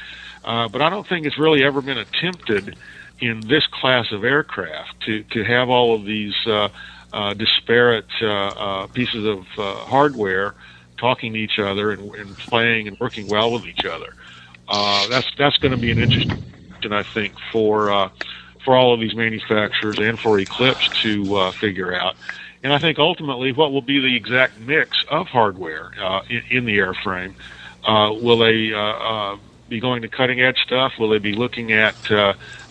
[0.44, 2.78] but I don't think it's really ever been attempted
[3.20, 6.70] in this class of aircraft to, to have all of these uh,
[7.16, 10.54] uh, disparate uh, uh, pieces of uh, hardware
[10.98, 14.14] talking to each other and, and, playing and working well with each other.
[14.68, 16.44] Uh, that's that's going to be an interesting,
[16.92, 18.12] I think, for
[18.66, 22.16] for all of these manufacturers and for Eclipse to figure out.
[22.64, 25.92] And I think ultimately, what will be the exact mix of hardware
[26.30, 27.36] in, in the airframe?
[27.88, 29.38] Will they
[29.70, 30.94] be going to cutting edge stuff?
[31.00, 31.96] Will they be looking at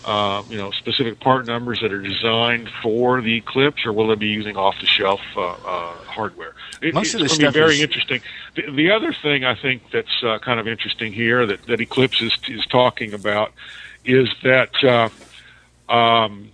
[0.05, 4.15] uh, you know specific part numbers that are designed for the Eclipse, or will they
[4.15, 6.53] be using off the shelf uh, uh, hardware?
[6.81, 7.81] It, Most it's of going to be very is...
[7.81, 8.21] interesting.
[8.55, 12.21] The, the, other thing I think that's uh, kind of interesting here that, that Eclipse
[12.21, 13.51] is, is talking about
[14.05, 14.83] is that.
[14.83, 15.09] Uh,
[15.91, 16.51] um,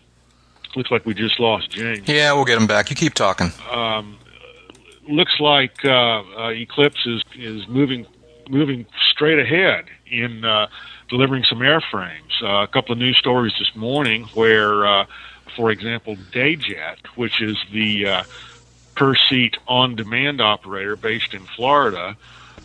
[0.75, 2.07] looks like we just lost James.
[2.07, 2.89] Yeah, we'll get him back.
[2.89, 3.51] You keep talking.
[3.71, 4.17] Um,
[5.07, 8.05] looks like uh, uh, Eclipse is is moving
[8.49, 10.67] moving straight ahead in uh,
[11.11, 12.41] delivering some airframes.
[12.41, 15.05] Uh, a couple of news stories this morning where, uh,
[15.55, 18.23] for example, Dayjet, which is the uh,
[18.95, 22.15] per seat on demand operator based in Florida,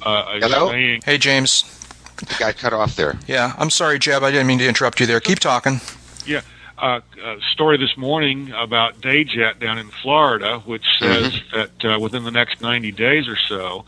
[0.03, 0.71] uh, Hello?
[0.71, 1.73] Saying, hey, James.
[2.17, 3.19] The guy cut off there.
[3.27, 4.23] Yeah, I'm sorry, Jeb.
[4.23, 5.21] I didn't mean to interrupt you there.
[5.21, 5.81] Keep talking.
[6.25, 6.41] Yeah.
[6.79, 11.57] Uh, a story this morning about Dayjet down in Florida, which says mm-hmm.
[11.57, 13.85] that uh, within the next 90 days or so,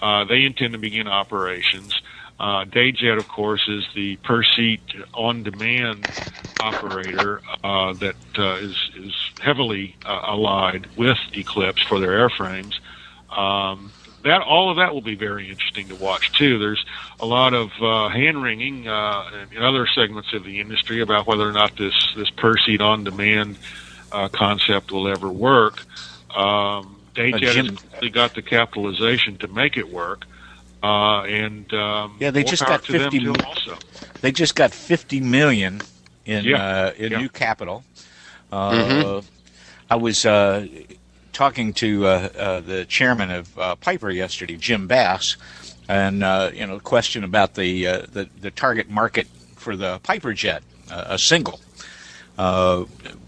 [0.00, 2.00] uh, they intend to begin operations.
[2.42, 4.82] Uh, Dayjet, of course, is the per seat
[5.14, 6.08] on demand
[6.60, 12.74] operator uh, that uh, is is heavily uh, allied with Eclipse for their airframes.
[13.30, 13.92] Um,
[14.24, 16.58] that all of that will be very interesting to watch too.
[16.58, 16.84] There's
[17.20, 21.48] a lot of uh, hand wringing uh, in other segments of the industry about whether
[21.48, 23.56] or not this this per seat on demand
[24.10, 25.84] uh, concept will ever work.
[26.36, 30.24] Um, Dayjet has got the capitalization to make it work,
[30.82, 33.78] uh, and um, Yeah, they just got to 50 too also.
[34.20, 35.80] They just got 50 million
[36.24, 36.56] in Yeah.
[36.56, 37.18] uh, in Yeah.
[37.18, 37.84] new capital.
[38.50, 39.22] Uh,
[39.90, 40.66] I was uh,
[41.32, 45.36] talking to uh, uh, the chairman of uh, Piper yesterday, Jim Bass,
[45.88, 50.32] and uh, you know, question about the, uh, the the target market for the Piper
[50.34, 51.60] jet, uh, a single.
[52.42, 52.86] Uh,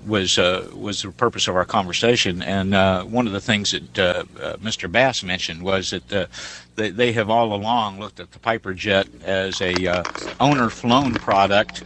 [0.09, 3.99] was uh, was the purpose of our conversation, and uh, one of the things that
[3.99, 4.91] uh, uh, Mr.
[4.91, 6.29] Bass mentioned was that
[6.75, 10.03] they, they have all along looked at the Piper jet as a
[10.41, 11.85] owner flown product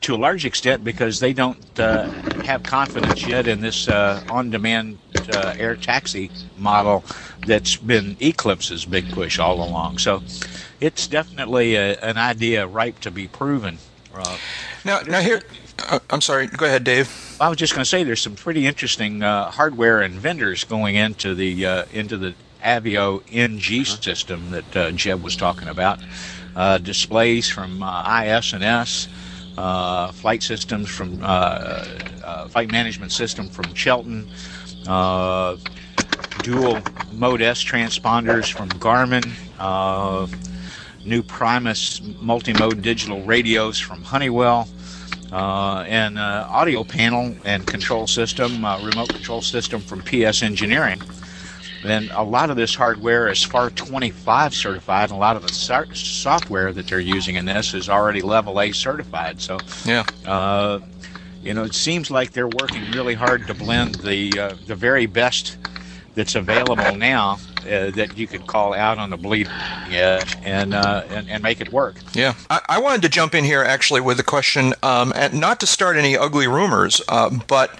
[0.00, 4.98] to a large extent because they don't have confidence yet in this on demand
[5.34, 7.04] air taxi model
[7.46, 9.98] that's been Eclipse's big push all along.
[9.98, 10.22] So
[10.80, 13.78] it's definitely a, an idea ripe to be proven.
[14.84, 15.42] Now, now here,
[15.88, 16.46] uh, I'm sorry.
[16.46, 17.36] Go ahead, Dave.
[17.40, 20.96] I was just going to say there's some pretty interesting uh, hardware and vendors going
[20.96, 26.00] into the uh, into the Avio NG system that uh, Jeb was talking about.
[26.56, 29.08] Uh, displays from uh, IS and S,
[29.56, 31.84] uh, flight systems from uh,
[32.24, 34.28] uh, flight management system from Chelton,
[34.88, 35.56] uh,
[36.42, 36.80] dual
[37.12, 39.30] mode S transponders from Garmin.
[39.58, 40.26] Uh,
[41.04, 44.68] new Primus multi-mode digital radios from Honeywell
[45.32, 51.00] uh, and uh, audio panel and control system, uh, remote control system from PS Engineering.
[51.82, 55.52] then a lot of this hardware is FAR 25 certified, and a lot of the
[55.52, 59.40] so- software that they're using in this is already level A certified.
[59.40, 60.04] So, Yeah.
[60.26, 60.80] uh,
[61.42, 65.06] you know, it seems like they're working really hard to blend the uh, the very
[65.06, 65.56] best
[66.14, 67.38] that's available now
[67.68, 69.52] uh, that you could call out on the bleeding
[69.90, 71.96] edge and, uh, and and make it work.
[72.14, 75.60] Yeah, I, I wanted to jump in here actually with a question, um, and not
[75.60, 77.78] to start any ugly rumors, uh, but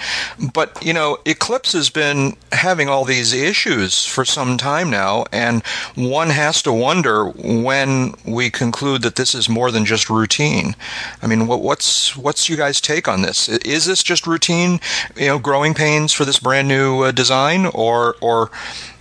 [0.53, 5.65] but you know, Eclipse has been having all these issues for some time now, and
[5.95, 10.75] one has to wonder when we conclude that this is more than just routine.
[11.23, 13.49] I mean, what, what's what's you guys' take on this?
[13.49, 14.81] Is this just routine,
[15.17, 18.51] you know, growing pains for this brand new uh, design, or or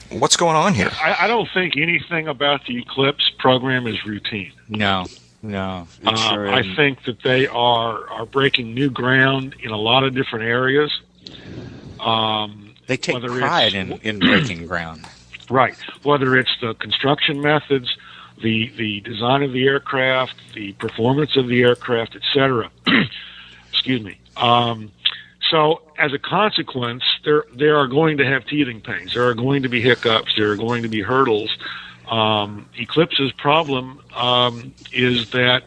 [0.10, 0.91] what's going on here?
[1.02, 4.52] I, I don't think anything about the Eclipse program is routine.
[4.70, 5.06] No,
[5.41, 9.78] no, it Um, sure I think that they are are breaking new ground in a
[9.78, 10.91] lot of different areas.
[12.00, 15.06] Um, they take pride in, in breaking ground.
[15.50, 17.96] right, whether it's the construction methods,
[18.41, 22.70] the the design of the aircraft, the performance of the aircraft, etc.
[23.72, 24.17] Excuse me.
[24.36, 24.91] Um,
[25.49, 29.13] so, as a consequence, there there are going to have teething pains.
[29.13, 30.33] There are going to be hiccups.
[30.38, 31.55] There are going to be hurdles.
[32.07, 35.63] Um, Eclipse's problem um, is that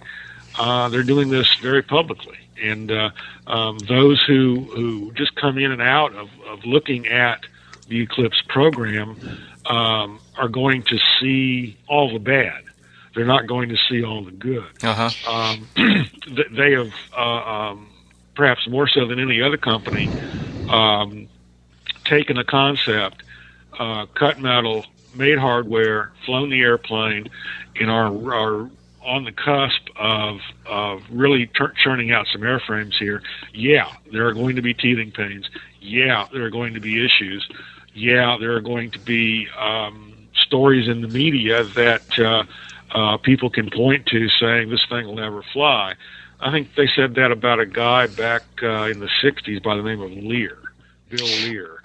[0.58, 3.10] uh, they're doing this very publicly, and uh,
[3.46, 7.40] um, those who who just come in and out of, of looking at
[7.88, 9.18] the Eclipse program
[9.66, 12.62] um, are going to see all the bad.
[13.14, 15.30] They're not going to see all the good Uh huh.
[15.30, 15.68] um,
[16.52, 17.89] they have uh, um,
[18.40, 20.08] perhaps more so than any other company
[20.70, 21.28] um,
[22.06, 23.22] taken a concept,
[23.78, 27.28] uh, cut metal, made hardware, flown the airplane,
[27.78, 28.70] and are, are
[29.02, 33.22] on the cusp of of really tur churning out some airframes here.
[33.52, 35.46] Yeah, there are going to be teething pains.
[35.78, 37.46] Yeah, there are going to be issues.
[37.92, 40.14] Yeah, there are going to be um,
[40.46, 42.44] stories in the media that uh,
[42.96, 45.94] uh, people can point to saying this thing will never fly.
[46.42, 49.82] I think they said that about a guy back uh, in the '60s by the
[49.82, 50.56] name of Lear,
[51.10, 51.79] Bill Lear.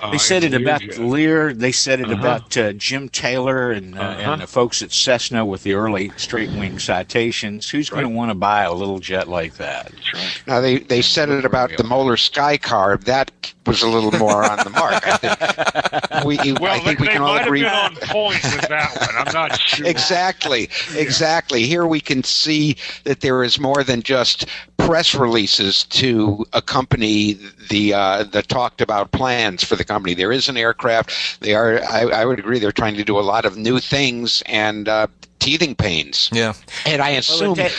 [0.00, 1.08] Uh, They said it about Learjet.
[1.10, 1.52] Lear.
[1.54, 2.14] They said it Uh-huh.
[2.20, 4.32] about uh, Jim Taylor and uh, Uh-huh.
[4.32, 7.68] and the folks at Cessna with the early straight wing citations.
[7.70, 9.92] Who's going to want to buy a little jet like that?
[10.14, 10.42] Right.
[10.46, 13.02] Now they they said it about the Moller Skycar.
[13.04, 13.30] That
[13.66, 15.06] was a little more on the mark.
[15.06, 17.62] I think we, Well, I think they, we can all agree.
[17.62, 19.26] have been on point with that one.
[19.26, 19.86] I'm not sure.
[19.86, 21.62] Exactly, exactly.
[21.64, 24.46] Here we can see that there is more than just
[24.86, 27.34] press releases to accompany
[27.70, 30.14] the uh, the talked about plans for the company.
[30.14, 31.40] There is an aircraft.
[31.40, 31.82] They are.
[31.84, 32.58] I, I would agree.
[32.58, 35.06] They're trying to do a lot of new things and uh,
[35.38, 36.28] teething pains.
[36.32, 36.54] Yeah.
[36.86, 37.70] And I assume to,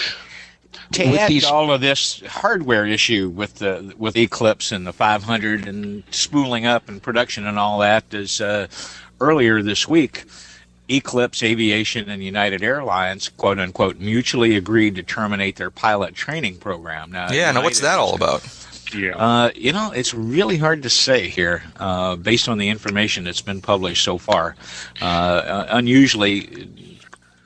[0.94, 4.94] to with add these- all of this hardware issue with the with Eclipse and the
[4.94, 8.68] 500 and spooling up and production and all that is uh,
[9.20, 10.26] earlier this week.
[10.90, 17.12] Eclipse Aviation and United Airlines, quote unquote, mutually agreed to terminate their pilot training program.
[17.12, 17.52] Now, Yeah.
[17.52, 18.46] Now, what's that all about?
[18.94, 19.16] Yeah.
[19.16, 23.42] Uh, you know, it's really hard to say here, uh, based on the information that's
[23.42, 24.56] been published so far.
[25.02, 26.70] Uh, unusually,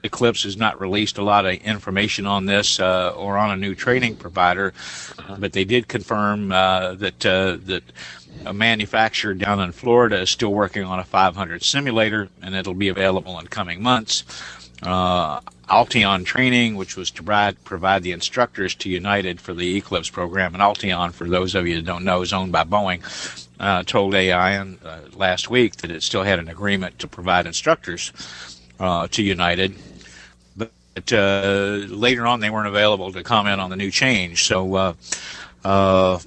[0.03, 3.75] Eclipse has not released a lot of information on this uh, or on a new
[3.75, 4.73] training provider,
[5.39, 7.83] but they did confirm uh, that uh, that
[8.47, 12.87] a manufacturer down in Florida is still working on a 500 simulator, and it'll be
[12.87, 14.23] available in coming months.
[14.81, 20.53] Uh, Alteon Training, which was to provide, the instructors to United for the Eclipse program,
[20.53, 23.01] and Alteon, for those of you that don't know, is owned by Boeing.
[23.59, 28.13] Uh, told AIN uh, last week that it still had an agreement to provide instructors
[28.79, 29.73] uh, to United,
[30.55, 30.71] but
[31.11, 34.43] uh, later on they weren't available to comment on the new change.
[34.43, 34.93] So uh,
[35.63, 36.19] uh,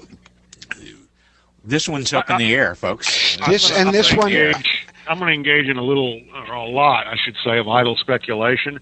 [1.65, 3.37] this one's up in the air, folks.
[3.47, 4.33] This and this one.
[4.33, 7.69] Engage, I'm going to engage in a little, or a lot, I should say, of
[7.69, 8.81] idle speculation.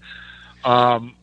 [0.63, 1.15] Um,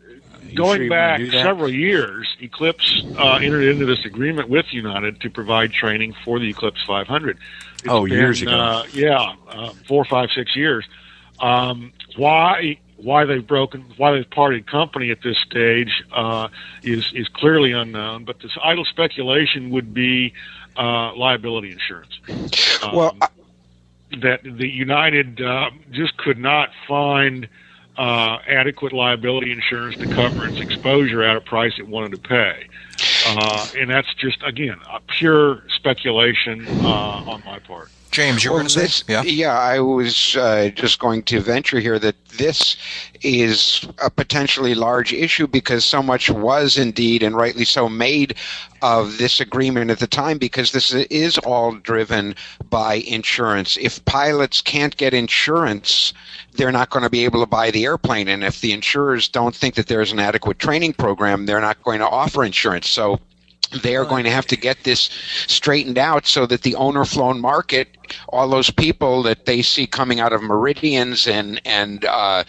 [0.54, 1.42] going sure back you wanna do that?
[1.44, 6.48] several years, Eclipse uh, entered into this agreement with United to provide training for the
[6.48, 7.38] Eclipse 500.
[7.74, 8.52] It's Oh, years ago.
[8.52, 10.86] Uh, yeah, uh, four, five, six years.
[11.40, 12.78] Um, why?
[12.96, 16.48] Why they've broken, why they've parted company at this stage uh,
[16.82, 18.24] is is clearly unknown.
[18.24, 20.32] But this idle speculation would be
[20.78, 22.18] uh, liability insurance.
[22.82, 23.28] Um, Well, I-
[24.20, 27.48] that the United uh, just could not find
[27.98, 32.66] uh, adequate liability insurance to cover its exposure at a price it wanted to pay.
[33.26, 36.86] Uh, and that's just, again, a pure speculation uh,
[37.26, 37.90] on my part.
[38.16, 39.28] James, you were Well, going to this, say?
[39.28, 39.58] Yeah.
[39.58, 42.74] I was uh, just going to venture here that this
[43.20, 48.34] is a potentially large issue because so much was indeed, and rightly so, made
[48.80, 52.34] of this agreement at the time because this is all driven
[52.70, 53.76] by insurance.
[53.78, 56.14] If pilots can't get insurance,
[56.54, 58.28] they're not going to be able to buy the airplane.
[58.28, 61.98] And if the insurers don't think that there's an adequate training program, they're not going
[61.98, 62.88] to offer insurance.
[62.88, 63.20] So
[63.82, 65.10] they are going to have to get this
[65.46, 67.96] straightened out so that the owner flown market,
[68.28, 72.44] all those people that they see coming out of Meridians and and uh,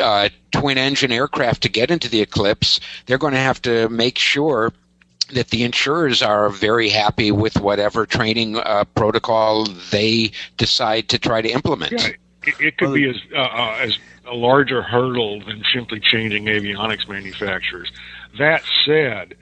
[0.00, 4.18] uh, twin engine aircraft to get into the Eclipse, they're going to have to make
[4.18, 4.72] sure
[5.32, 11.40] that the insurers are very happy with whatever training uh, protocol they decide to try
[11.40, 11.92] to implement.
[11.92, 12.08] Yeah,
[12.44, 17.08] it, it could be as uh, uh, as a larger hurdle than simply changing avionics
[17.08, 17.90] manufacturers.
[18.38, 19.34] That said,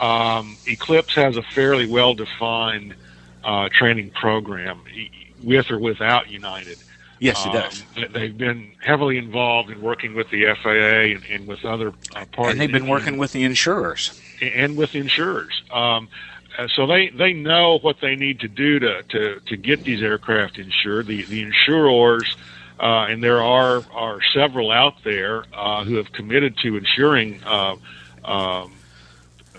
[0.00, 2.94] um, Eclipse has a fairly well defined
[3.44, 4.80] uh, training program,
[5.42, 6.78] with or without United.
[7.18, 7.82] Yes, it Um, does.
[7.94, 12.24] they- They've been heavily involved in working with the FAA and, and with other uh,
[12.32, 12.52] parties.
[12.52, 14.18] And they've been working with the insurers.
[14.40, 15.62] and with insurers.
[15.70, 16.08] Um,
[16.58, 20.02] uh, so they, they know what they need to do to, to, to get these
[20.02, 21.06] aircraft insured.
[21.08, 22.36] The, the insurers,
[22.80, 27.76] uh, and there are, are several out there uh, who have committed to insuring uh,
[28.24, 28.72] um,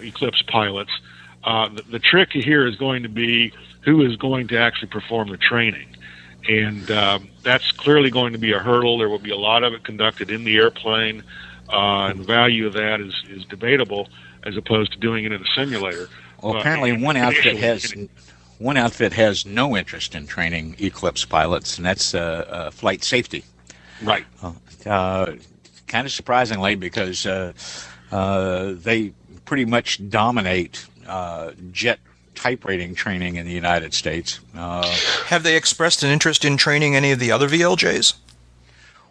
[0.04, 0.92] Eclipse pilots.
[1.44, 5.30] Uh, the, the trick here is going to be who is going to actually perform
[5.30, 5.88] the training.
[6.48, 8.98] And um, that's clearly going to be a hurdle.
[8.98, 11.24] There will be a lot of it conducted in the airplane,
[11.70, 14.10] uh, and the value of that is, is debatable
[14.44, 16.10] as opposed to doing it in a simulator.
[16.42, 17.94] Well, Uh, apparently one outfit has
[18.58, 23.44] one outfit has no interest in training Eclipse pilots, and that's uh, uh, FlightSafety.
[24.04, 24.26] right.
[24.86, 25.34] Uh,
[25.88, 27.54] kind of surprisingly, because uh,
[28.12, 29.14] uh, they
[29.52, 32.00] pretty much dominate uh, jet
[32.36, 34.40] type rating training in the United States.
[34.56, 34.88] Uh,
[35.26, 38.14] Have they expressed an interest in training any of the other VLJs?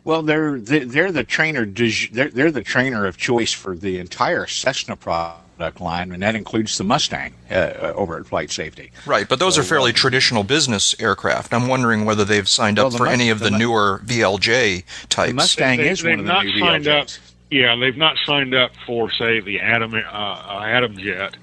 [0.03, 1.67] well, they're they're they're the trainer.
[1.67, 6.79] They're, they're the trainer of choice for the entire Cessna product line, and that includes
[6.79, 8.93] the Mustang uh, over at FlightSafety.
[9.05, 11.53] Right, but those are fairly traditional business aircraft.
[11.53, 14.01] I'm wondering whether they've signed up Well, the for Must- any of the, the newer
[14.07, 15.29] VLJ types.
[15.29, 17.09] The Mustang They- is they've one of the not new signed up.
[17.51, 17.61] VLJs.
[17.61, 21.37] Yeah, they've not signed up for, say, the Adam uh, Adam Jet.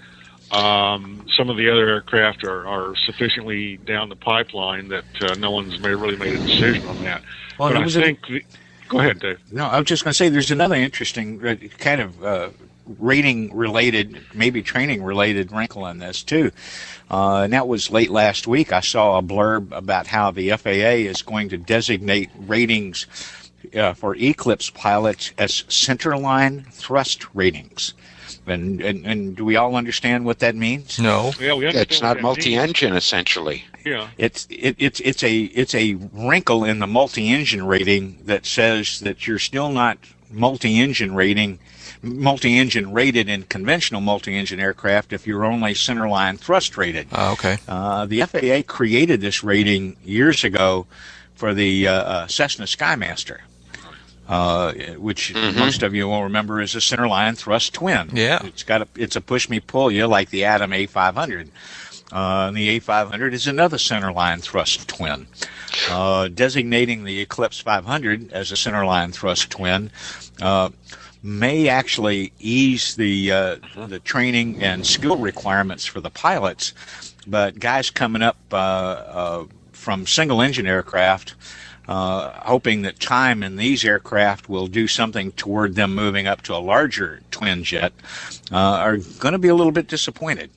[0.51, 5.51] Um, some of the other aircraft are, are sufficiently down the pipeline that uh, no
[5.51, 7.21] one's made, really made a decision on that.
[7.59, 8.25] Well, but I was a- think.
[8.27, 8.45] the,
[8.87, 9.39] go ahead, Dave.
[9.51, 12.49] No, I was just going to say there's another interesting uh, kind of uh,
[12.99, 16.51] rating related, maybe training related wrinkle in this too.
[17.11, 18.71] Uh, and that was late last week.
[18.71, 23.05] I saw a blurb about how the FAA is going to designate ratings
[23.75, 27.93] uh, for Eclipse pilots as centerline thrust ratings.
[28.45, 30.99] And, and, and do we all understand what that means?
[30.99, 31.31] no.
[31.39, 33.65] Yeah, we understand It's not multi-engine, essentially.
[33.83, 34.07] Yeah.
[34.17, 39.27] It's it, it's it's a it's a wrinkle in the multi-engine rating that says that
[39.27, 39.97] you're still not
[40.29, 41.59] multi-engine rating
[42.01, 47.07] multi-engine rated in conventional multi-engine aircraft if you're only centerline thrust rated.
[47.11, 47.57] Ah, okay.
[47.67, 50.85] Uh, the FAA created this rating years ago
[51.35, 53.39] for the uh, uh, Cessna Skymaster.
[54.27, 55.55] Uh, which Mhm.
[55.55, 58.09] most of you will remember is a centerline thrust twin.
[58.13, 58.39] Yeah.
[58.43, 61.47] It's got a, it's a push me pull you like the Adam A500.
[62.11, 65.27] Uh, and the A500 is another centerline thrust twin.
[65.89, 69.91] Uh, designating the Eclipse 500 as a centerline thrust twin
[70.41, 70.69] uh,
[71.23, 73.55] may actually ease the uh,
[73.87, 76.73] the training and skill requirements for the pilots,
[77.25, 81.33] but guys coming up uh, uh, from single engine aircraft.
[81.87, 86.53] Uh, hoping that time in these aircraft will do something toward them moving up to
[86.53, 87.93] a larger twin jet,
[88.51, 90.49] uh, are going to be a little bit disappointed.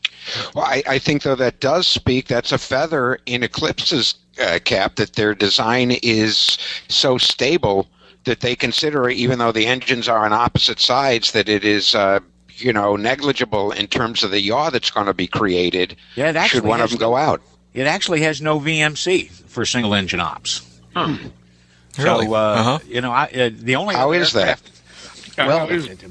[0.55, 2.27] Well, I, I think though that does speak.
[2.27, 6.59] That's a feather in Eclipse's uh, cap that their design is
[6.89, 7.89] so stable
[8.25, 11.95] that they consider, even though the engines are on opposite sides, that it is.
[11.95, 12.21] Uh,
[12.57, 15.97] you know, negligible in terms of the yaw that's going to be created.
[16.15, 17.41] Yeah, it actually should one of them go out?
[17.73, 20.61] It actually has no VMC for single engine ops.
[20.95, 22.27] Really?
[22.27, 22.79] So, uh, Uh-huh.
[22.87, 24.61] you know, I, uh, the only How other is that?
[25.39, 26.03] Well, it,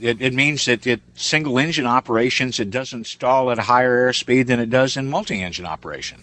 [0.00, 4.46] it, it means that it single engine operations it doesn't stall at a higher airspeed
[4.46, 6.20] than it does in multi engine operation.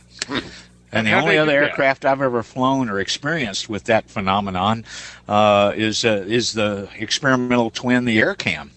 [0.92, 1.70] And the only other do that?
[1.72, 4.86] aircraft I've ever flown or experienced with that phenomenon
[5.28, 8.70] uh, is uh, is the experimental twin, the AirCam.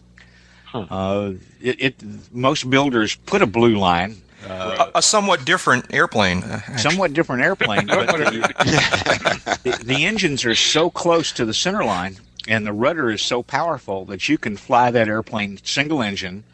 [0.74, 1.94] Uh, it, it
[2.32, 4.16] most builders put a blue line,
[4.46, 6.42] a, a somewhat different airplane.
[6.42, 6.78] uh, actually.
[6.78, 12.16] somewhat different airplane, but the, the, the engines are so close to the center line
[12.48, 16.44] and the rudder is so powerful that you can fly that airplane single engine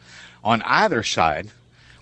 [0.43, 1.49] on either side.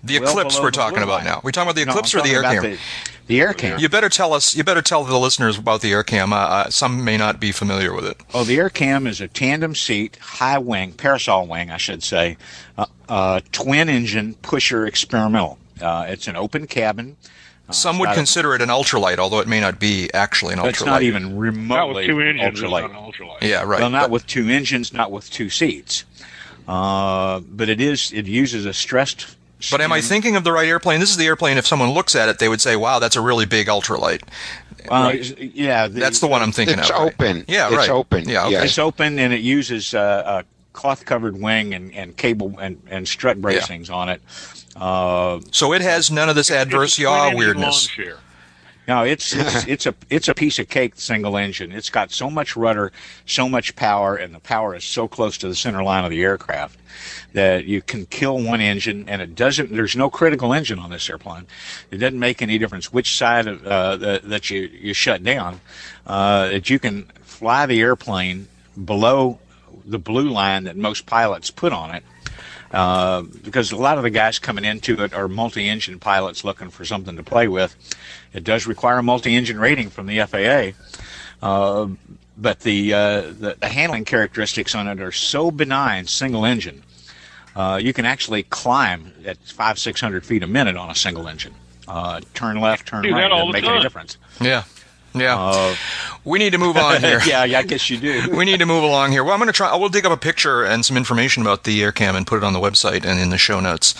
[0.02, 1.24] The well Eclipse we're the talking about line.
[1.24, 1.40] now.
[1.42, 2.62] We're talking about the No, Eclipse I'm or the talking AirCam?
[2.62, 2.78] The,
[3.26, 3.80] the AirCam.
[3.80, 4.54] You better tell us.
[4.54, 6.32] You better tell the listeners about the AirCam.
[6.32, 8.20] Uh, uh, some may not be familiar with it.
[8.34, 12.36] Oh, the AirCam is a tandem seat, high wing, parasol wing, I should say,
[12.76, 15.58] uh, uh, twin engine pusher experimental.
[15.80, 17.16] Uh, it's an open cabin.
[17.70, 20.58] Some would not a- consider it an ultralight, although it may not be actually an
[20.60, 20.68] ultralight.
[20.68, 22.60] It's not even Not remotely with two engines.
[22.60, 22.82] ultralight.
[22.82, 23.42] not an ultralight.
[23.42, 23.80] Yeah, right.
[23.80, 26.04] Well, not But- with two engines, not with two seats.
[26.68, 28.12] Uh, but it is.
[28.12, 29.36] It uses a stressed.
[29.70, 31.00] But am I thinking of the right airplane?
[31.00, 31.56] This is the airplane.
[31.58, 34.22] If someone looks at it, they would say, "Wow, that's a really big ultralight."
[34.90, 35.38] Uh, right.
[35.38, 36.96] Yeah, the, That's the one I'm thinking It's of.
[36.96, 37.14] right?
[37.14, 37.44] open.
[37.48, 37.88] Yeah, It's right.
[37.88, 38.28] open.
[38.28, 38.64] Yeah, okay.
[38.64, 43.40] It's open and it uses uh, a cloth-covered wing and, and cable and, and strut
[43.40, 44.20] bracings on it.
[44.76, 47.88] Uh, So it has none of this adverse yaw weirdness.
[47.88, 48.16] lawn chair.
[48.88, 51.72] no, it's it's it's a it's a piece of cake single engine.
[51.72, 52.92] It's got so much rudder,
[53.26, 56.22] so much power, and the power is so close to the center line of the
[56.22, 56.78] aircraft
[57.32, 59.72] that you can kill one engine, and it doesn't.
[59.72, 61.46] There's no critical engine on this airplane.
[61.90, 65.60] It doesn't make any difference which side of uh, that, that you you shut down.
[66.06, 68.48] Uh, that you can fly the airplane
[68.84, 69.38] below
[69.86, 72.02] the blue line that most pilots put on it.
[72.74, 76.84] Uh, because a lot of the guys coming into it are multi-engine pilots looking for
[76.84, 77.76] something to play with.
[78.32, 80.72] It does require a multi-engine rating from the FAA,
[81.40, 81.88] uh,
[82.36, 86.82] but the, uh, the the handling characteristics on it are so benign, single engine.
[87.54, 91.28] Uh, you can actually climb at five six hundred feet a minute on a single
[91.28, 91.54] engine.
[91.86, 94.16] Uh, turn left, turn Do that right, all doesn't the make any difference.
[94.40, 94.64] Yeah,
[95.14, 95.36] yeah.
[95.38, 95.76] Uh,
[96.24, 97.20] we need to move on here.
[97.26, 98.30] yeah, yeah, I guess you do.
[98.36, 99.22] we need to move along here.
[99.24, 99.74] Well, I'm going to try.
[99.76, 102.52] We'll dig up a picture and some information about the AirCam and put it on
[102.52, 103.94] the website and in the show notes.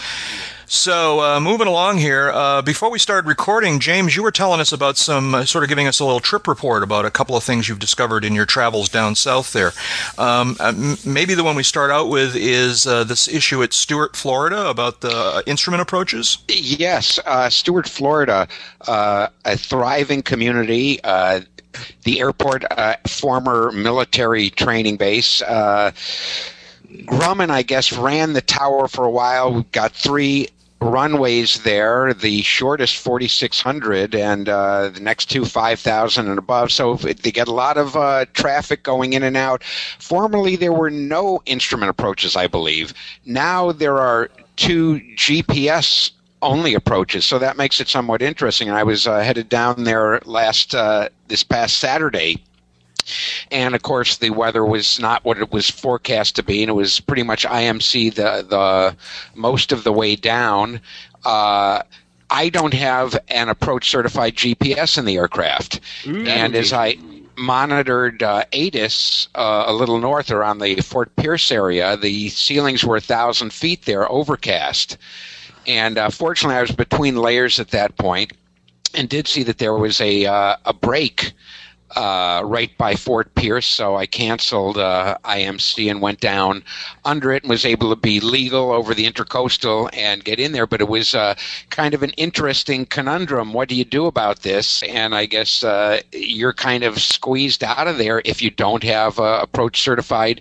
[0.66, 4.72] So, uh, moving along here, uh, before we started recording, James, you were telling us
[4.72, 7.44] about some, uh, sort of giving us a little trip report about a couple of
[7.44, 9.72] things you've discovered in your travels down south there.
[10.16, 13.72] Um, uh, m- maybe the one we start out with is uh, this issue at
[13.72, 16.38] Stuart, Florida, about the uh, instrument approaches.
[16.48, 18.48] Yes, Stuart, Florida,
[18.86, 21.00] a thriving community.
[22.04, 25.42] The airport, uh, former military training base.
[25.42, 25.90] Uh,
[27.02, 29.52] Grumman, I guess, ran the tower for a while.
[29.52, 30.48] We've got three
[30.80, 32.14] runways there.
[32.14, 36.70] The shortest 4,600, and uh, the next two 5,000 and above.
[36.70, 39.64] So they get a lot of uh, traffic going in and out.
[39.98, 42.94] Formerly, there were no instrument approaches, I believe.
[43.24, 46.10] Now there are two GPS
[46.42, 48.70] only approaches, so that makes it somewhat interesting.
[48.70, 52.42] I was uh, headed down there last uh, this past Saturday
[53.50, 56.74] and of course the weather was not what it was forecast to be, and it
[56.74, 58.96] was pretty much IMC the the
[59.34, 60.80] most of the way down.
[61.24, 61.82] Uh,
[62.30, 65.80] I don't have an approach certified GPS in the aircraft,
[66.26, 66.96] and as I
[67.36, 72.96] monitored uh, ATIS uh, a little north around the Fort Pierce area, the ceilings were
[72.96, 74.96] a thousand feet there, overcast,
[75.66, 78.32] and uh, fortunately I was between layers at that point,
[78.94, 81.32] and did see that there was a uh, a break
[81.96, 86.62] uh, right by Fort Pierce, so I canceled uh, IMC and went down
[87.04, 90.66] under it and was able to be legal over the intercoastal and get in there.
[90.66, 91.34] But it was uh,
[91.70, 93.52] kind of an interesting conundrum.
[93.52, 94.82] What do you do about this?
[94.84, 99.18] And I guess uh, you're kind of squeezed out of there if you don't have
[99.18, 100.40] a approach certified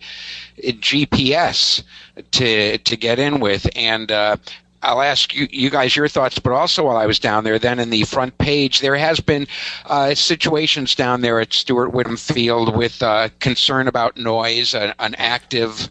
[0.57, 1.83] GPS
[2.31, 3.67] to to get in with.
[3.75, 4.37] And uh,
[4.83, 7.79] I'll ask you, you guys your thoughts, but also while I was down there, then
[7.79, 9.47] in the front page, there has been
[9.85, 15.15] uh, situations down there at Stuart Witham Field with uh, concern about noise, an, an
[15.15, 15.89] active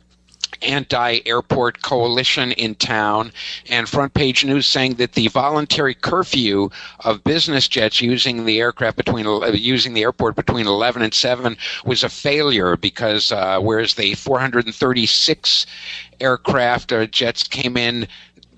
[0.62, 3.32] anti-airport coalition in town
[3.68, 6.70] and front page news saying that the voluntary curfew
[7.00, 12.04] of business jets using the aircraft between using the airport between 11 and 7 was
[12.04, 15.66] a failure because uh, whereas the 436
[16.20, 18.06] aircraft or jets came in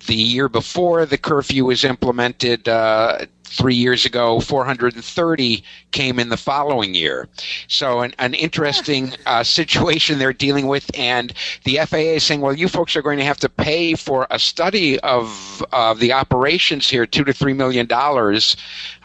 [0.07, 6.37] the year before the curfew was implemented uh, three years ago, 430 came in the
[6.37, 7.29] following year.
[7.69, 10.91] So, an, an interesting uh, situation they're dealing with.
[10.99, 11.33] And
[11.65, 14.39] the FAA is saying, well, you folks are going to have to pay for a
[14.39, 18.57] study of uh, the operations here, two to three million dollars,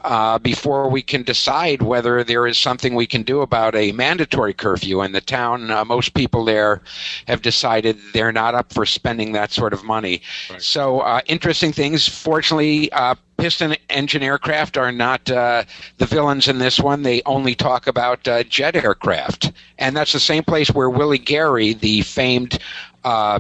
[0.04, 4.54] uh, before we can decide whether there is something we can do about a mandatory
[4.54, 5.02] curfew.
[5.02, 6.82] And the town, uh, most people there
[7.28, 10.22] have decided they're not up for spending that sort of money.
[10.50, 10.62] Right.
[10.62, 12.08] So, uh, interesting things.
[12.08, 15.64] Fortunately, uh, piston engine aircraft are not uh,
[15.98, 17.04] the villains in this one.
[17.04, 19.52] They only talk about uh, jet aircraft.
[19.78, 22.60] And that's the same place where Willie Gary, the famed
[23.04, 23.40] uh,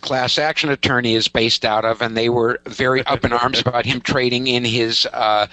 [0.00, 2.02] class action attorney, is based out of.
[2.02, 5.06] And they were very up in arms about him trading in his.
[5.06, 5.46] Uh,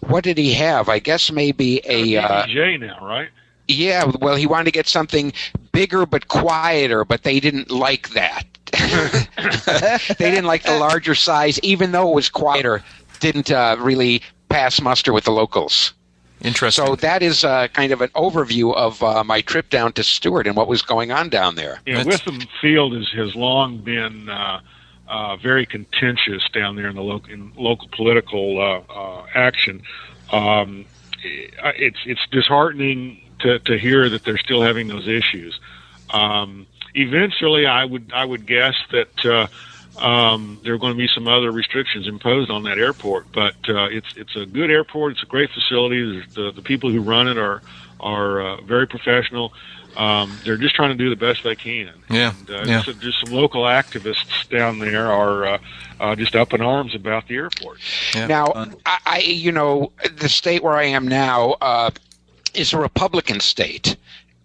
[0.00, 0.88] what did he have?
[0.88, 2.16] I guess maybe a.
[2.16, 3.28] Uh, now, right?
[3.66, 5.32] Yeah, well, he wanted to get something
[5.72, 8.46] bigger but quieter, but they didn't like that.
[10.18, 12.82] they didn't like the larger size, even though it was quieter
[13.20, 15.92] didn't uh, really pass muster with the locals.
[16.40, 16.86] Interesting.
[16.86, 20.46] So that is uh, kind of an overview of uh, my trip down to Stuart
[20.46, 21.80] and what was going on down there.
[21.84, 24.60] Yeah, Witham Field is, has long been uh,
[25.08, 29.82] uh, very contentious down there in the local in local political uh, uh, action.
[30.30, 30.84] Um,
[31.24, 35.58] it's it's disheartening to, to hear that they're still having those issues.
[36.10, 39.48] Um, eventually, I would I would guess that
[39.98, 43.30] um, there are going to be some other restrictions imposed on that airport.
[43.32, 45.12] But uh, it's it's a good airport.
[45.12, 46.24] It's a great facility.
[46.34, 47.62] The the people who run it are
[48.00, 49.52] are uh, very professional.
[49.96, 51.92] Um, they're just trying to do the best they can.
[52.08, 52.82] Yeah, and, uh, yeah.
[52.82, 55.58] Just, just some local activists down there are uh,
[55.98, 57.78] uh, just up in arms about the airport.
[58.14, 58.26] Yeah.
[58.26, 58.52] Now,
[58.86, 61.90] I, I, you know, the state where I am now uh,
[62.54, 63.96] is a Republican state,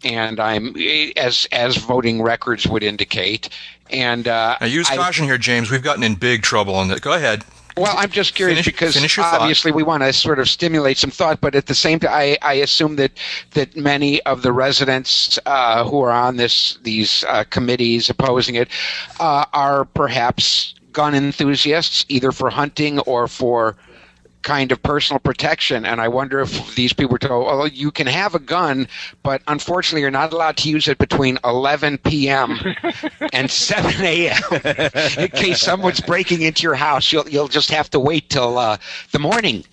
[0.03, 0.75] and I'm
[1.17, 3.49] as as voting records would indicate.
[3.89, 5.69] And uh, now use caution here, James.
[5.69, 7.01] We've gotten in big trouble on that.
[7.01, 7.43] Go ahead.
[7.75, 11.09] Well, I'm just curious finish, because finish obviously we want to sort of stimulate some
[11.09, 13.11] thought, but at the same time, I, I assume that
[13.51, 18.67] that many of the residents uh, who are on this these uh, committees opposing it
[19.19, 23.75] uh, are perhaps gun enthusiasts, either for hunting or for
[24.43, 25.85] kind of personal protection.
[25.85, 28.87] And I wonder if these people were told, oh, you can have a gun,
[29.23, 32.59] but unfortunately, you're not allowed to use it between 11 p.m.
[33.33, 34.41] and 7 a.m.
[35.17, 38.77] In case someone's breaking into your house, you'll, you'll just have to wait till uh,
[39.11, 39.63] the morning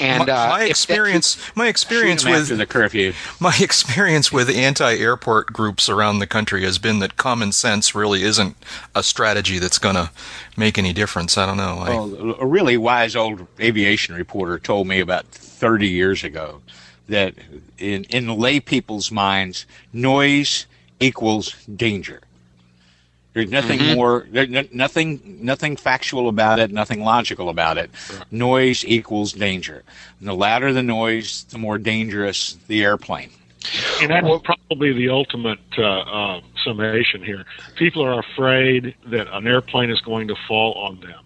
[0.00, 5.52] and my, uh, my experience, that, my experience with the curfew, my experience with anti-airport
[5.52, 8.56] groups around the country has been that common sense really isn't
[8.94, 10.10] a strategy that's going to
[10.56, 11.38] make any difference.
[11.38, 11.76] I don't know.
[11.86, 16.60] Well, a really wise old aviation reporter told me about 30 years ago
[17.08, 17.34] that
[17.78, 20.66] in in lay people's minds, noise
[21.00, 22.20] equals danger.
[23.34, 23.94] There's nothing mm-hmm.
[23.94, 24.26] more,
[24.72, 27.90] nothing, nothing factual about it, nothing logical about it.
[28.30, 29.84] Noise equals danger.
[30.18, 33.30] And the louder the noise, the more dangerous the airplane.
[34.00, 37.44] And that's probably the ultimate uh, uh, summation here.
[37.76, 41.20] People are afraid that an airplane is going to fall on them.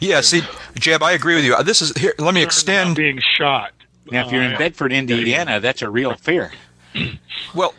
[0.00, 0.42] Yeah, see,
[0.74, 1.60] Jeb, I agree with you.
[1.62, 2.14] This is here.
[2.18, 3.72] Let me extend being shot.
[4.10, 6.52] Now, if you're in uh, Bedford, Indiana, that's a real fear.
[7.54, 7.74] Well,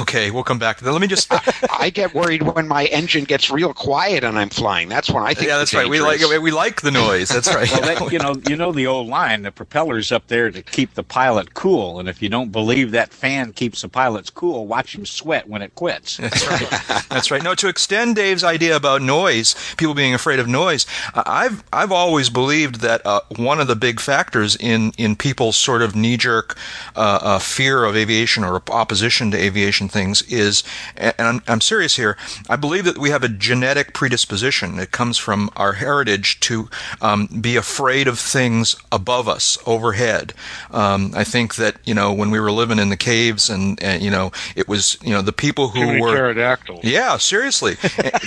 [0.00, 0.92] Okay, we'll come back to that.
[0.92, 1.28] Let me just.
[1.80, 4.88] I get worried when my engine gets real quiet and I'm flying.
[4.88, 5.48] That's when I think.
[5.48, 5.88] Yeah, that's right.
[5.88, 7.28] We like we like the noise.
[7.28, 7.70] That's right.
[7.72, 10.94] well, that, you know, you know the old line: the propeller's up there to keep
[10.94, 12.00] the pilot cool.
[12.00, 15.62] And if you don't believe that fan keeps the pilots cool, watch him sweat when
[15.62, 16.16] it quits.
[16.16, 17.04] That's right.
[17.08, 17.42] that's right.
[17.42, 22.30] No, to extend Dave's idea about noise, people being afraid of noise, I've I've always
[22.30, 26.56] believed that uh, one of the big factors in in people's sort of knee jerk
[26.96, 30.62] uh, uh, fear of aviation or opposition to aviation aviation things is,
[30.96, 32.16] and I'm, I'm serious here.
[32.48, 34.78] I believe that we have a genetic predisposition.
[34.78, 36.68] It comes from our heritage to
[37.00, 40.34] um, be afraid of things above us, overhead.
[40.70, 44.02] Um, I think that you know when we were living in the caves, and, and
[44.02, 46.84] you know it was you know the people who Too many were pterodactyls.
[46.84, 47.74] yeah, seriously.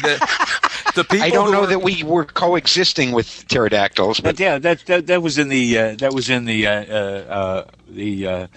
[0.03, 0.19] the,
[0.95, 4.39] the people I don't who know were- that we were coexisting with pterodactyls, but But
[4.39, 7.65] yeah, that that, that was in the uh, that was in the uh, uh, uh,
[7.89, 8.47] the uh,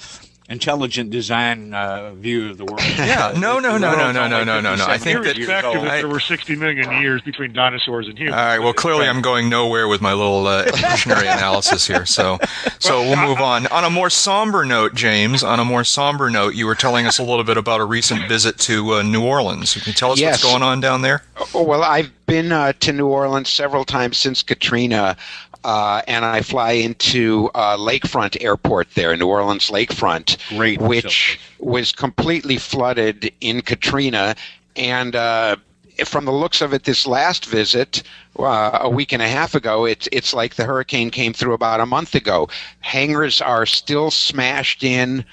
[0.48, 2.82] intelligent design uh, view of the world.
[2.82, 4.84] Yeah, no, no, no, no, no, no, no, no, no.
[4.86, 5.36] I think that.
[5.36, 8.36] Irrespective I- that there were 60 million years between dinosaurs and humans.
[8.36, 8.58] All right.
[8.58, 12.04] Well, clearly, I'm going nowhere with my little uh, evolutionary analysis here.
[12.04, 12.38] So,
[12.78, 13.66] so we'll move on.
[13.68, 15.42] On a more somber note, James.
[15.42, 18.28] On a more somber note, you were telling us a little bit about a recent
[18.28, 19.72] visit to uh, New Orleans.
[19.74, 20.42] Can you tell us Yes.
[20.42, 21.22] what's going on down there?
[21.54, 25.16] Oh, well, I've been uh, to New Orleans several times since Katrina,
[25.64, 31.90] uh, and I fly into uh, Lakefront Airport there, New Orleans Lakefront, Great which was
[31.90, 34.36] completely flooded in Katrina.
[34.76, 35.56] And uh,
[36.04, 38.02] from the looks of it, this last visit,
[38.38, 41.80] uh, a week and a half ago, it's it's like the hurricane came through about
[41.80, 42.48] a month ago.
[42.80, 45.24] Hangars are still smashed in.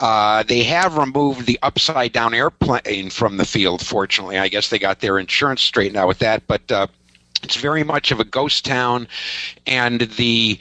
[0.00, 4.38] Uh, they have removed the upside down airplane from the field, fortunately.
[4.38, 6.86] I guess they got their insurance straightened out with that, but uh,
[7.42, 9.08] it's very much of a ghost town,
[9.66, 10.58] and the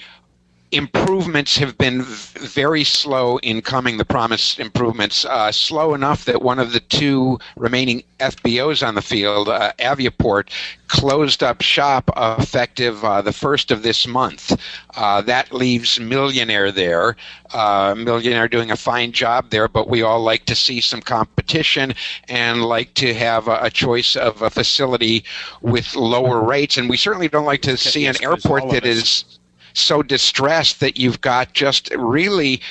[0.71, 6.41] improvements have been v- very slow in coming, the promised improvements, uh, slow enough that
[6.41, 10.49] one of the two remaining FBOs on the field, uh, Aviaport,
[10.87, 14.59] closed up shop effective uh, the first of this month.
[14.95, 17.15] Uh, that leaves Million Air there.
[17.53, 21.01] Uh, Million Air doing a fine job there, but we all like to see some
[21.01, 21.93] competition
[22.27, 25.23] and like to have a, a choice of a facility
[25.61, 26.77] with lower rates.
[26.77, 29.36] And we certainly don't like to see an airport that is
[29.79, 32.61] so distressed that you've got just really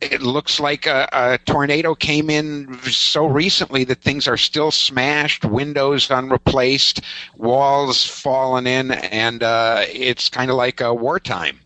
[0.00, 5.44] it looks like a, a tornado came in so recently that things are still smashed,
[5.44, 7.00] windows unreplaced,
[7.36, 11.58] walls fallen in, and uh, it's kind of like a wartime.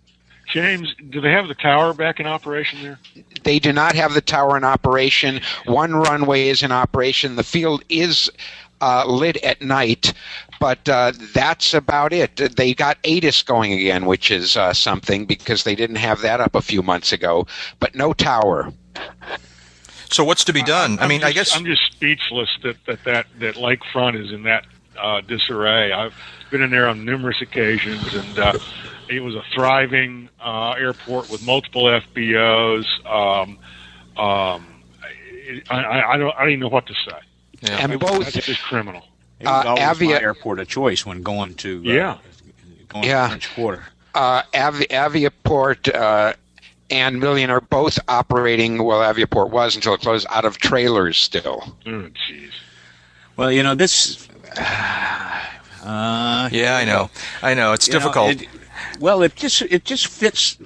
[0.53, 2.99] James, do they have the tower back in operation there?
[3.43, 5.41] They do not have the tower in operation.
[5.67, 7.37] One runway is in operation.
[7.37, 8.31] The field is
[8.81, 10.15] uh, lit at night,
[10.61, 12.37] but uh, that's about it.
[12.57, 16.55] They got ATIS going again, which is uh, something because they didn't have that up
[16.55, 17.47] a few months ago,
[17.81, 18.73] but no tower.
[20.11, 20.99] So, what's to be done?
[20.99, 24.45] I I'm mean, I guess I'm just speechless that that that, that lakefront is in
[24.45, 24.65] that
[24.99, 25.93] uh, disarray.
[25.93, 26.15] I've
[26.51, 28.59] been in there on numerous occasions, and uh,
[29.09, 32.87] it was a thriving uh, airport with multiple FBOs.
[33.07, 33.59] Um,
[34.17, 34.67] um,
[35.71, 37.19] I, I, I don't I don't even know what to say.
[37.61, 37.79] Yeah.
[37.79, 39.05] And both That's just criminal.
[39.41, 42.17] It was Uh, Avia- my airport of choice when going to uh, Yeah.
[42.89, 43.23] going Yeah.
[43.25, 43.85] to French Quarter.
[44.15, 46.33] uh, Avi- Aviaport uh,
[46.91, 48.83] and Million Air both operating.
[48.83, 51.77] Well, Aviaport was until it closed out of trailers still.
[51.87, 52.51] Oh, jeez.
[53.37, 54.27] Well, you know this.
[55.85, 57.11] Uh, yeah, I know,
[57.43, 58.43] I know, it's you know, difficult.
[58.43, 58.49] it-
[59.01, 60.57] well, it just it just fits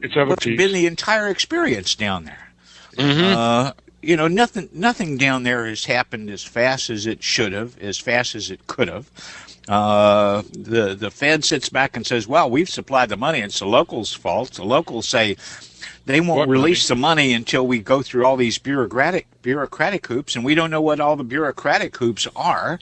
[0.00, 2.48] It's of a been the entire experience down there.
[2.96, 3.36] Mm-hmm.
[3.36, 3.72] Uh,
[4.02, 7.98] you know, nothing nothing down there has happened as fast as it should have, as
[7.98, 9.10] fast as it could have.
[9.68, 13.38] Uh, the the Fed sits back and says, "Well, we've supplied the money.
[13.38, 15.36] It's the locals' fault." The locals say
[16.04, 20.34] they won't What release the money until we go through all these bureaucratic bureaucratic hoops,
[20.34, 22.80] and we don't know what all the bureaucratic hoops are.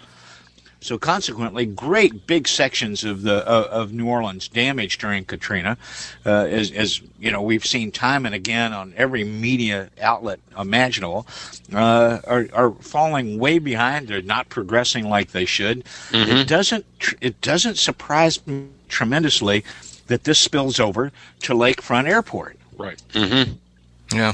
[0.83, 5.77] So consequently, great big sections of the uh, of New Orleans damaged during Katrina,
[6.25, 11.27] uh, as, as you know we've seen time and again on every media outlet imaginable,
[11.75, 14.09] uh, are are falling way behind.
[14.09, 15.85] They're not progressing like they should.
[16.13, 19.65] It doesn't tr- it doesn't surprise me tremendously
[20.07, 22.57] that this spills over to Lakefront Airport.
[22.79, 23.01] Right.
[24.13, 24.33] Yeah,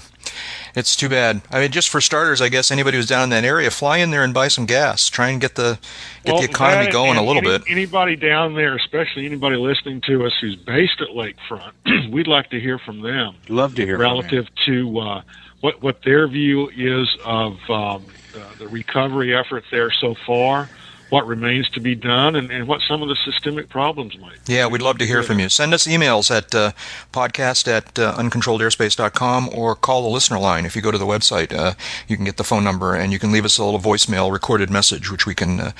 [0.77, 1.41] it's too bad.
[1.51, 4.11] I mean, just for starters, I guess anybody who's down in that area, fly in
[4.11, 5.09] there and buy some gas.
[5.09, 5.79] Try and get the
[6.24, 7.62] get Well, the economy that going a little any- bit.
[7.70, 11.72] Anybody down there, especially anybody listening to us who's based at Lakefront,
[12.12, 14.11] we'd like to hear from them Love to hear from you.
[14.12, 15.22] relative to uh,
[15.62, 18.05] what what their view is of um,
[18.35, 20.68] the, the recovery effort there so far,
[21.11, 24.44] what remains to be done, and, and what some of the systemic problems might.
[24.44, 24.54] be.
[24.54, 25.48] Yeah, we'd love to hear from you.
[25.48, 26.72] Send us emails at uh,
[27.12, 30.66] podcast at uh, uncontrolledairspace.com or call the listener line.
[30.66, 31.74] If you go to the website, uh,
[32.09, 34.70] you can get the phone number and you can leave us a little voicemail recorded
[34.70, 35.72] message, which we can uh,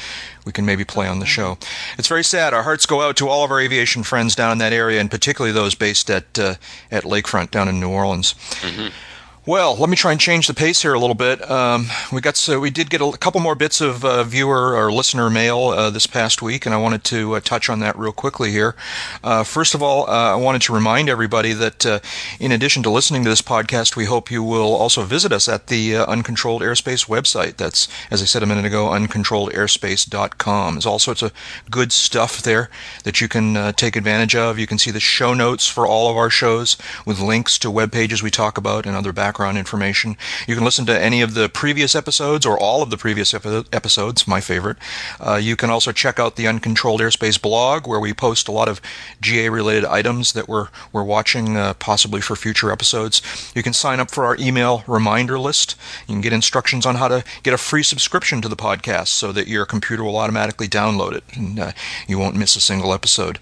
[0.44, 1.58] we can maybe play on the show.
[1.98, 2.54] It's very sad.
[2.54, 5.10] Our hearts go out to all of our aviation friends down in that area, and
[5.10, 6.54] particularly those based at uh,
[6.90, 8.34] at Lakefront down in New Orleans.
[9.47, 11.49] Well, let me try and change the pace here a little bit.
[11.49, 14.90] Um, we got so we did get a, couple more bits of uh, viewer or
[14.90, 18.11] listener mail uh, this past week, and I wanted to uh, touch on that real
[18.11, 18.74] quickly here.
[19.22, 22.01] Uh, first of all, uh, I wanted to remind everybody that uh,
[22.40, 25.68] in addition to listening to this podcast, we hope you will also visit us at
[25.68, 27.57] the Uncontrolled Airspace website.
[27.57, 30.74] That's, as I said a minute ago, uncontrolledairspace.com.
[30.74, 31.32] There's all sorts of
[31.70, 32.68] good stuff there
[33.05, 34.59] that you can take advantage of.
[34.59, 36.76] You can see the show notes for all of our shows
[37.07, 40.16] with links to web pages we talk about and other background background information.
[40.49, 44.26] You can listen to any of the previous episodes or all of the previous episodes,
[44.26, 44.78] my favorite.
[45.20, 48.66] Uh, you can also check out the Uncontrolled Airspace blog where we post a lot
[48.66, 48.80] of
[49.20, 53.20] GA related items that we're, we're watching uh, possibly for future episodes.
[53.55, 55.76] You can sign up for our email reminder list.
[56.09, 59.32] You can get instructions on how to get a free subscription to the podcast so
[59.32, 61.72] that your computer will automatically download it and uh,
[62.09, 63.39] you won't miss a single episode.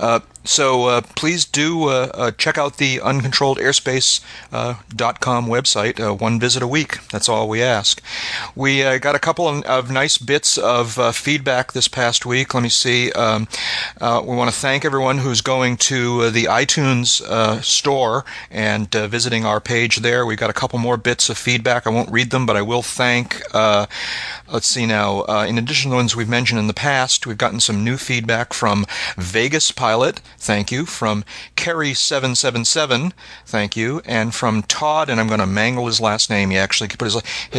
[0.00, 6.00] Uh, so uh, please do uh, uh, check out the uncontrolledairspace.com website.
[6.00, 7.06] Uh, one visit a week.
[7.08, 8.00] That's all we ask.
[8.56, 12.54] We uh, got a couple of, nice bits of uh, feedback this past week.
[12.54, 13.12] Let me see.
[13.12, 13.48] Um,
[14.00, 17.20] we want to thank everyone who's going to the iTunes
[17.62, 20.24] store and visiting our page there.
[20.24, 21.86] We got a couple more bits of feedback.
[21.86, 23.42] I won't read them, but I will thank.
[23.52, 25.24] let's see now.
[25.44, 28.54] in addition to the ones we've mentioned in the past, we've gotten some new feedback
[28.54, 28.86] from
[29.16, 30.86] Vegas Pilot thank you.
[30.86, 31.24] From
[31.56, 33.12] Kerry777,
[33.44, 34.00] thank you.
[34.04, 36.50] And from Todd, and I'm going to mangle his last name.
[36.50, 37.16] He actually put his,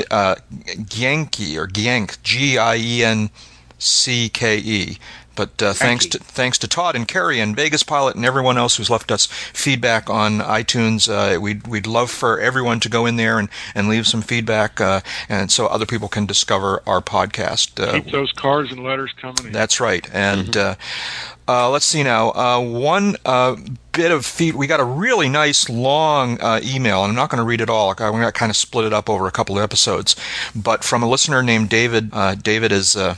[0.09, 3.31] uh, Genki, or Gienk, G I E N
[3.79, 4.97] C K E.
[5.35, 8.77] But uh, thanks to thanks to Todd and Kerry and Vegas Pilot and everyone else
[8.77, 11.09] who's left us feedback on iTunes.
[11.09, 14.81] Uh, we'd we'd love for everyone to go in there and, and leave some feedback,
[14.81, 17.81] uh, and so other people can discover our podcast.
[17.81, 19.47] Uh, Keep those cards and letters coming.
[19.47, 19.51] In.
[19.51, 20.47] That's right, and.
[20.47, 21.27] Mm-hmm.
[21.47, 22.29] Uh, let's see now.
[22.29, 23.57] Uh, one uh,
[23.91, 24.55] bit of feed.
[24.55, 27.69] We got a really nice long uh, email, and I'm not going to read it
[27.69, 27.89] all.
[27.89, 30.15] I'm going to kind of split it up over a couple of episodes.
[30.55, 32.09] But from a listener named David.
[32.13, 33.15] Uh, David is uh,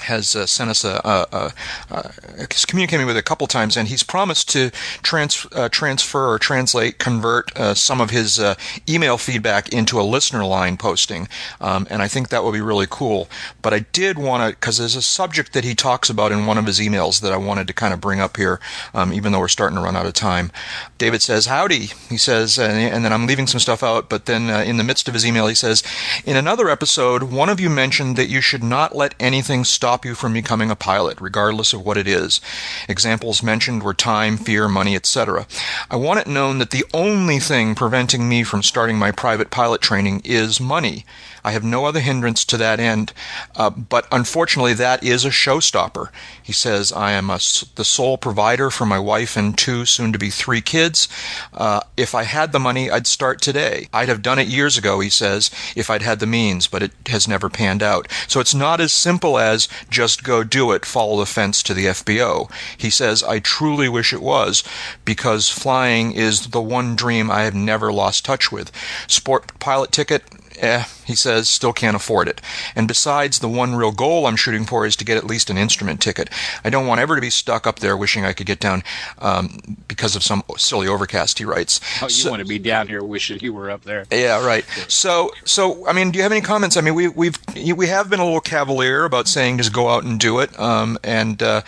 [0.00, 1.52] has uh, sent us a, a,
[1.90, 4.70] a, a, communicating with a couple times, and he's promised to
[5.02, 8.54] trans, uh, transfer or translate, convert uh, some of his uh,
[8.88, 11.28] email feedback into a listener line posting,
[11.60, 13.28] um, and I think that would be really cool.
[13.60, 16.58] But I did want to, because there's a subject that he talks about in one
[16.58, 18.60] of his emails that I wanted to kind of bring up here,
[18.94, 20.50] um, even though we're starting to run out of time.
[20.98, 24.50] David says, "Howdy," he says, and, and then I'm leaving some stuff out, but then
[24.50, 25.82] uh, in the midst of his email, he says,
[26.24, 30.04] "In another episode, one of you mentioned that you should not let anything stop." Stop
[30.04, 32.40] you from becoming a pilot, regardless of what it is.
[32.88, 35.44] Examples mentioned were time, fear, money, etc.
[35.90, 39.80] I want it known that the only thing preventing me from starting my private pilot
[39.80, 41.04] training is money.
[41.44, 43.12] I have no other hindrance to that end.
[43.56, 46.08] Uh, but unfortunately, that is a showstopper.
[46.42, 47.40] He says, I am a,
[47.74, 51.08] the sole provider for my wife and two, soon to be three kids.
[51.52, 53.88] Uh, if I had the money, I'd start today.
[53.92, 56.92] I'd have done it years ago, he says, if I'd had the means, but it
[57.06, 58.08] has never panned out.
[58.28, 61.86] So it's not as simple as just go do it, follow the fence to the
[61.86, 62.50] FBO.
[62.76, 64.62] He says, I truly wish it was,
[65.04, 68.70] because flying is the one dream I have never lost touch with.
[69.06, 70.22] Sport pilot ticket,
[70.62, 72.40] eh, he says, still can't afford it.
[72.74, 75.58] And besides, the one real goal I'm shooting for is to get at least an
[75.58, 76.30] instrument ticket.
[76.64, 78.82] I don't want ever to be stuck up there wishing I could get down
[79.18, 81.80] um, because of some silly overcast, he writes.
[82.00, 84.06] Oh, you so, want to be down here wishing you were up there.
[84.10, 84.64] Yeah, right.
[84.88, 86.76] So, so I mean, do you have any comments?
[86.76, 90.04] I mean, we, we've, we have been a little cavalier about saying just go out
[90.04, 90.58] and do it.
[90.58, 91.62] Um, and, uh,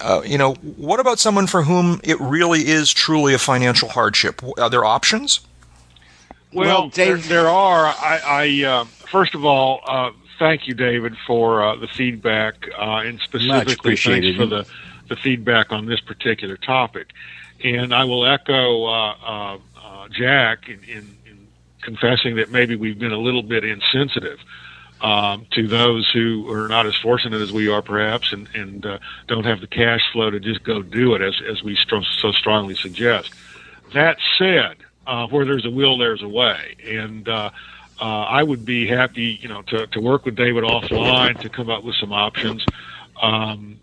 [0.00, 4.42] uh, you know, what about someone for whom it really is truly a financial hardship?
[4.58, 5.40] Are there options?
[6.52, 7.86] Well, well there, there, are.
[7.86, 13.02] I, I uh, first of all, uh, thank you, David, for uh, the feedback, uh,
[13.04, 14.66] and specifically thanks for the
[15.08, 17.08] the feedback on this particular topic.
[17.62, 21.48] And I will echo uh, uh, Jack in, in, in,
[21.80, 24.38] confessing that maybe we've been a little bit insensitive.
[25.00, 28.86] Um, to those who are not as fortunate as we are, perhaps, and, and
[29.26, 32.30] don't have the cash flow to just go do it, as, as we st- so
[32.30, 33.32] strongly suggest.
[33.94, 34.76] That said,
[35.06, 36.76] uh, where there's a will, there's a way.
[36.84, 37.50] And uh,
[38.00, 41.70] uh, I would be happy, you know, to, to work with David offline to come
[41.70, 42.64] up with some options.
[43.20, 43.80] Um,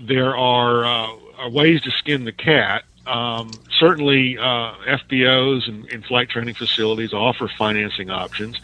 [0.00, 2.84] there are, uh, ways to skin the cat.
[3.06, 8.60] Um, certainly, uh, FBOs and, and flight training facilities offer financing options.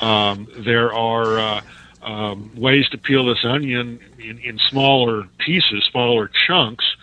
[0.00, 1.60] Um, there are uh,
[2.02, 6.95] um, ways to peel this onion in, in smaller pieces, smaller chunks,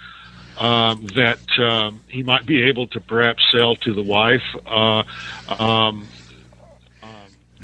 [0.57, 4.43] um, that um, he might be able to perhaps sell to the wife.
[4.65, 5.03] Uh,
[5.49, 6.07] um,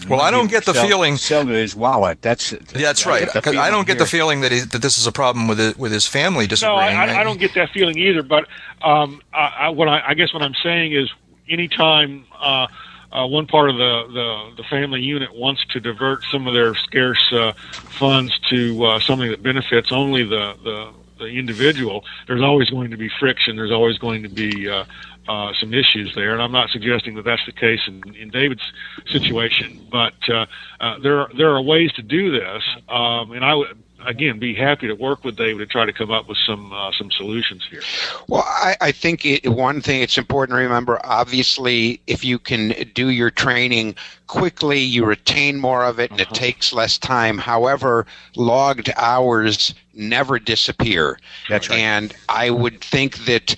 [0.07, 2.21] well, I don't get the sell, feeling sell to his wallet.
[2.21, 3.27] That's that's right.
[3.35, 5.77] I, I don't get the feeling that he, that this is a problem with it,
[5.77, 6.95] with his family disagreeing.
[6.95, 8.23] No, I, I, don't get that feeling either.
[8.23, 8.47] But
[8.81, 11.11] um, I, what I, I, guess what I'm saying is,
[11.49, 12.67] anytime uh,
[13.11, 16.75] uh, one part of the, the the family unit wants to divert some of their
[16.75, 22.69] scarce uh, funds to uh, something that benefits only the, the the individual, there's always
[22.69, 23.55] going to be friction.
[23.55, 24.85] There's always going to be uh,
[25.27, 28.63] uh, some issues there, and I'm not suggesting that that's the case in, in David's
[29.07, 29.85] situation.
[29.91, 30.45] But uh,
[30.79, 34.53] uh, there are, there are ways to do this, um, and I would again be
[34.53, 37.65] happy to work with David to try to come up with some uh, some solutions
[37.69, 37.81] here.
[38.27, 40.99] Well, I, I think it, one thing it's important to remember.
[41.03, 43.95] Obviously, if you can do your training
[44.27, 46.29] quickly, you retain more of it, and Uh-huh.
[46.31, 47.37] it takes less time.
[47.37, 51.19] However, logged hours never disappear.
[51.49, 51.79] That's right.
[51.79, 53.55] And I would think that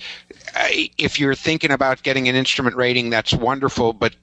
[0.54, 0.68] uh,
[0.98, 4.14] if you're thinking about getting an instrument rating, that's wonderful, but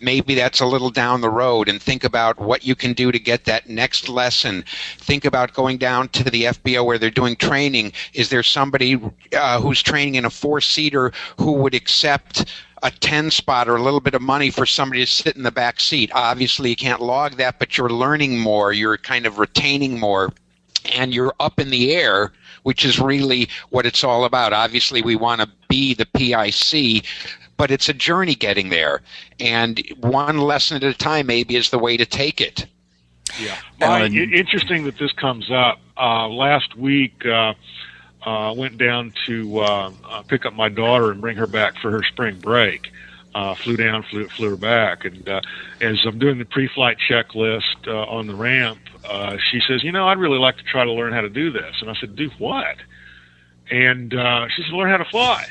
[0.00, 3.18] maybe that's a little down the road and think about what you can do to
[3.18, 4.64] get that next lesson.
[4.98, 7.92] Think about going down to the FBO where they're doing training.
[8.14, 9.00] Is there somebody
[9.36, 12.44] uh, who's training in a four seater who would accept
[12.82, 15.50] a 10 spot or a little bit of money for somebody to sit in the
[15.50, 16.10] back seat?
[16.14, 20.32] Obviously, you can't log that, but you're learning more, you're kind of retaining more
[20.94, 22.32] and you're up in the air,
[22.62, 24.52] which is really what it's all about.
[24.52, 27.04] Obviously, we want to be the PIC,
[27.58, 29.02] but it's a journey getting there.
[29.38, 32.64] And one lesson at a time maybe is the way to take it.
[33.38, 33.56] Yeah.
[33.80, 35.80] And- i- interesting that this comes up.
[35.98, 37.52] Uh, last week, uh,
[38.24, 41.90] uh, went down to uh, uh, pick up my daughter and bring her back for
[41.90, 42.88] her spring break.
[43.34, 45.40] Uh, flew down, flew, flew her back, and uh,
[45.82, 48.78] as I'm doing the pre-flight checklist uh, on the ramp,
[49.08, 51.50] uh, she says, "You know, I'd really like to try to learn how to do
[51.52, 52.76] this." And I said, "Do what?"
[53.70, 55.44] And uh, she said, "Learn how to fly."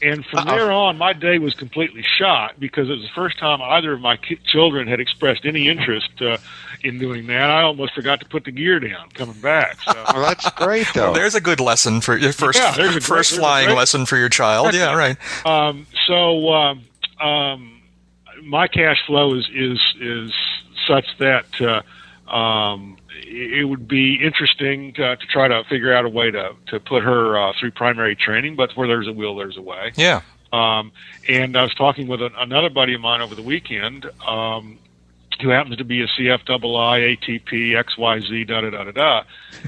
[0.00, 3.60] And from there on, my day was completely shot because it was the first time
[3.62, 6.36] either of my ki- children had expressed any interest uh,
[6.84, 7.50] in doing that.
[7.50, 9.76] I almost forgot to put the gear down coming back.
[9.82, 9.92] So.
[10.14, 11.04] Well, that's great, though.
[11.04, 13.66] Well, there's a good lesson for your first Yeah, there's a great- first there's flying
[13.66, 14.74] great- lesson for your child.
[14.74, 15.16] Yeah, right.
[15.46, 16.84] Um, so um,
[17.20, 17.82] um,
[18.44, 20.32] my cash flow is is is
[20.86, 26.08] such that uh, um, it would be interesting to, to try to figure out a
[26.08, 28.56] way to to put her uh, through primary training.
[28.56, 29.92] But where there's a will, there's a way.
[29.96, 30.22] Yeah.
[30.52, 30.92] Um,
[31.28, 34.78] and I was talking with an, another buddy of mine over the weekend, um,
[35.42, 39.22] who happens to be a CFII, ATP, XYZ, da da da da da.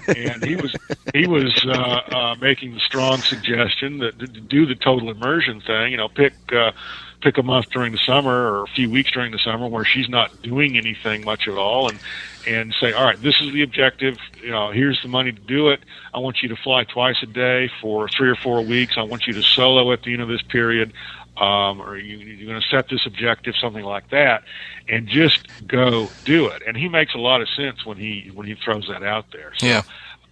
[0.08, 0.74] And he was
[1.14, 5.92] he was uh, uh, making the strong suggestion that to do the total immersion thing.
[5.92, 6.72] You know, pick uh,
[7.20, 10.08] pick a month during the summer or a few weeks during the summer where she's
[10.08, 11.98] not doing anything much at all, and
[12.46, 14.16] and say, all right, this is the objective.
[14.42, 15.80] You know, here's the money to do it.
[16.14, 18.94] I want you to fly twice a day for three or four weeks.
[18.96, 20.92] I want you to solo at the end of this period.
[21.36, 24.42] Um, or you, you're going to set this objective, something like that,
[24.88, 26.62] and just go do it.
[26.66, 29.52] And he makes a lot of sense when he when he throws that out there.
[29.58, 29.82] So, Yeah.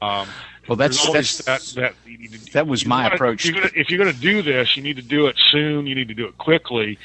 [0.02, 0.28] Um,
[0.68, 3.44] Well, that's- that's- that, that, you need to- that was my gotta- approach.
[3.46, 5.86] If you're, gonna, if you're going to do this, you need to do it soon.
[5.86, 6.98] You need to do it quickly.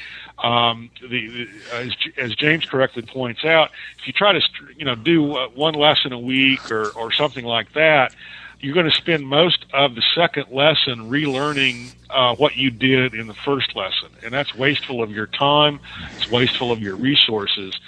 [0.43, 4.41] Um, the, the as, as James correctly points out, if you try to
[4.77, 8.13] you know do uh, one lesson a week or or something like that,
[8.59, 13.27] you're going to spend most of the second lesson relearning uh, what you did in
[13.27, 15.79] the first lesson, and that's wasteful of your time.
[16.17, 17.79] It's wasteful of your resources.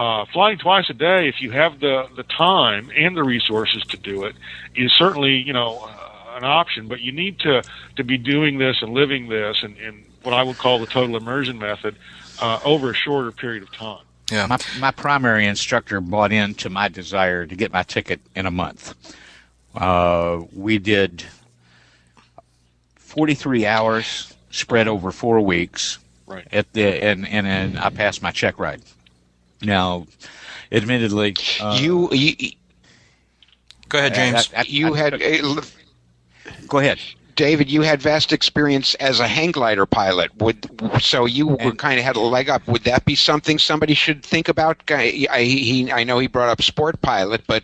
[0.00, 3.98] Uh, flying twice a day, if you have the the time and the resources to
[3.98, 4.34] do it,
[4.74, 6.88] is certainly you know uh, an option.
[6.88, 7.62] But you need to
[7.96, 11.18] to be doing this and living this, and, and what I would call the total
[11.18, 11.96] immersion method,
[12.40, 14.02] uh, over a shorter period of time.
[14.32, 14.46] Yeah.
[14.46, 18.94] My, my primary instructor bought into my desire to get my ticket in a month.
[19.74, 21.26] Uh, we did
[22.96, 25.98] 43 hours spread over four weeks.
[26.26, 26.48] Right.
[26.52, 28.80] At the and and, and I passed my check ride.
[29.62, 30.06] Now,
[30.72, 32.52] admittedly, uh, you, you,
[33.88, 34.50] Go ahead, James.
[34.54, 35.10] I- I- you I had.
[35.20, 36.98] took- uh, go ahead.
[37.36, 40.30] David, you had vast experience as a hang glider pilot.
[40.38, 40.68] Would
[41.00, 42.66] so you were kind of had a leg up.
[42.68, 44.82] Would that be something somebody should think about?
[44.90, 47.62] I, I, he, I know he brought up sport pilot, but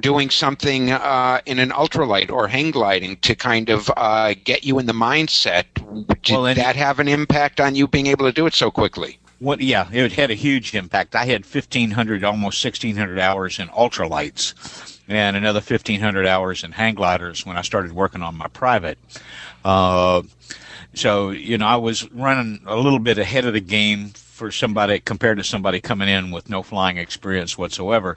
[0.00, 4.78] doing something uh, in an ultralight or hang gliding to kind of uh, get you
[4.78, 5.64] in the mindset.
[6.22, 8.70] Did Well, and- that have an impact on you being able to do it so
[8.70, 9.18] quickly?
[9.38, 9.60] What?
[9.60, 11.14] Yeah, it had a huge impact.
[11.14, 16.64] I had fifteen hundred, almost sixteen hundred hours in ultralights, and another fifteen hundred hours
[16.64, 18.98] in hang gliders when I started working on my private.
[19.64, 20.22] Uh,
[20.94, 25.00] so you know, I was running a little bit ahead of the game for somebody
[25.00, 28.16] compared to somebody coming in with no flying experience whatsoever.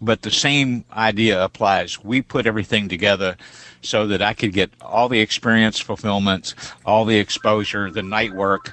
[0.00, 2.02] But the same idea applies.
[2.02, 3.36] We put everything together
[3.82, 6.54] so that I could get all the experience fulfillments,
[6.84, 8.72] all the exposure, the night work,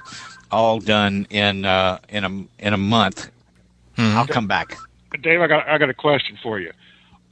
[0.50, 3.30] all done in uh, in a in a month.
[3.96, 4.76] I'll come back.
[5.20, 6.72] Dave, I got I got a question for you.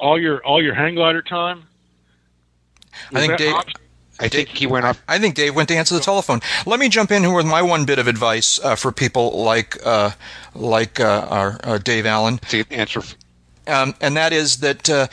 [0.00, 1.64] All your all your hang glider time.
[3.12, 3.54] I think Dave.
[3.54, 3.66] op-
[4.18, 5.02] I think he went off.
[5.06, 6.40] I think Dave went to answer the telephone.
[6.64, 9.76] Let me jump in here with my one bit of advice uh, for people like
[9.84, 10.12] uh,
[10.54, 12.38] like uh, our, uh, Dave Allen.
[12.48, 13.02] To answer
[13.66, 15.08] um, and that is that uh,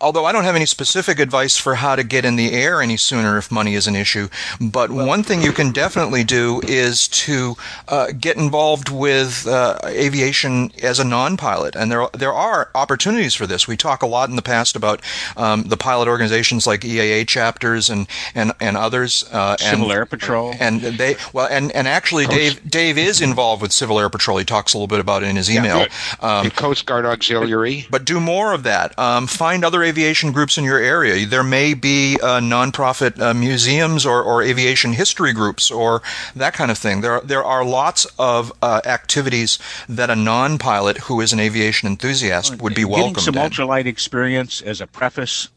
[0.00, 2.96] although I don't have any specific advice for how to get in the air any
[2.96, 4.28] sooner if money is an issue,
[4.60, 7.56] but well, one thing you can definitely do is to
[7.88, 13.46] uh, get involved with uh, aviation as a non-pilot, and there there are opportunities for
[13.46, 13.66] this.
[13.68, 15.00] We talk a lot in the past about
[15.36, 19.24] um, the pilot organizations like EAA chapters and and and others.
[19.32, 23.72] Uh, Civil Air Patrol, and they well, and and actually Dave Dave is involved with
[23.72, 24.38] Civil Air Patrol.
[24.38, 25.78] He talks a little bit about it in his email.
[25.78, 25.88] Yeah,
[26.20, 27.86] um, Coast Guard Auxiliary.
[27.90, 28.96] But but do more of that.
[28.96, 31.26] Um, find other aviation groups in your area.
[31.26, 36.00] There may be uh, nonprofit uh, museums or, or, aviation history groups or
[36.36, 37.00] that kind of thing.
[37.00, 41.88] There are, there are lots of uh, activities that a non-pilot who is an aviation
[41.88, 43.14] enthusiast would be welcome.
[43.14, 43.50] Getting some in.
[43.50, 45.48] ultralight experience as a preface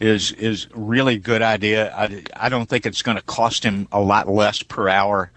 [0.00, 1.94] is is really good idea.
[1.94, 5.30] I, I don't think it's going to cost him a lot less per hour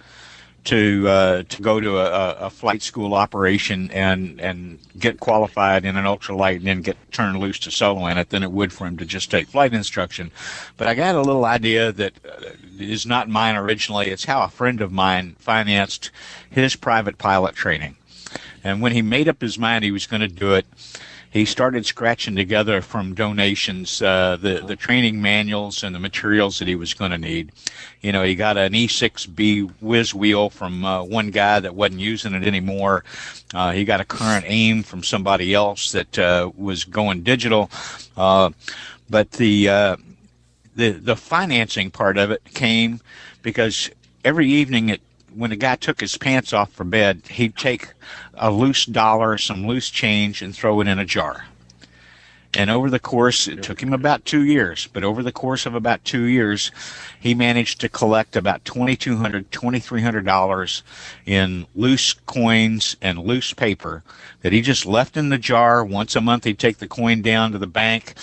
[0.66, 5.98] to uh, to go to a, a, flight school operation and and get qualified in
[5.98, 8.88] an ultralight and then get turned loose to solo in it than it would for
[8.88, 10.32] him to just take flight instruction.
[10.78, 14.08] But I got a little idea that uh, not mine originally.
[14.08, 16.12] It's how a friend of mine financed
[16.50, 17.98] his private pilot training,
[18.64, 20.66] and when he made up his mind he was going to do it
[21.34, 26.68] he started scratching together from donations uh, the the training manuals and the materials that
[26.68, 27.52] he was going to need.
[28.02, 32.36] You know, he got an E6B whiz wheel from uh, one guy that wasn't using
[32.36, 33.04] it anymore.
[33.52, 37.72] Uh, he got a current AIM from somebody else that uh, was going digital.
[38.16, 38.52] Uh,
[39.10, 39.96] but the uh,
[40.76, 43.02] the the financing part of it came
[43.42, 43.90] because
[44.24, 45.00] every evening at
[45.36, 47.90] when the guy took his pants off for bed, he'd take
[48.36, 51.46] a loose dollar, some loose change, and throw it in a jar.
[52.56, 55.74] And over the course, it took him about two years, but over the course of
[55.74, 56.72] about two years,
[57.20, 60.82] he managed to collect about $2,200, $2,300
[61.26, 64.04] in loose coins and loose paper
[64.44, 65.84] that he just left in the jar.
[65.84, 68.14] Once a month, he'd take the coin down to the bank,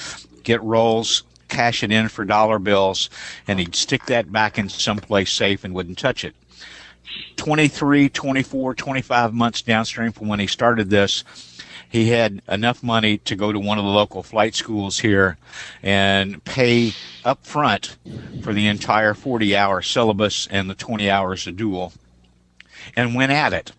[0.45, 3.11] get rolls, cash it in for dollar bills,
[3.49, 6.37] and he'd stick that back in someplace safe and wouldn't touch it.
[7.37, 11.25] 23, 24, 25 months downstream from when he started this,
[11.89, 15.39] he had enough money to go to one of the local flight schools here
[15.83, 16.93] and pay
[17.25, 17.97] up front
[18.43, 21.93] for the entire 40 hour syllabus and the 20 hours of dual
[22.95, 23.73] and went at it.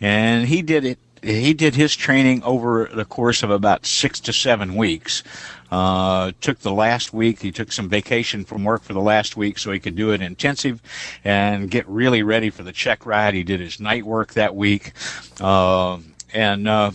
[0.00, 4.32] And he did it he did his training over the course of about six to
[4.32, 5.24] seven weeks.
[5.70, 7.40] Uh, took the last week.
[7.40, 10.22] He took some vacation from work for the last week so he could do it
[10.22, 10.80] intensive
[11.24, 13.34] and get really ready for the check ride.
[13.34, 14.92] He did his night work that week.
[15.40, 15.98] Uh,
[16.32, 16.92] and, uh,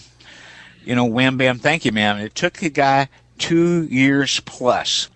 [0.86, 2.17] you know, wham bam, thank you, ma'am.
[2.17, 5.09] It took the guy two years plus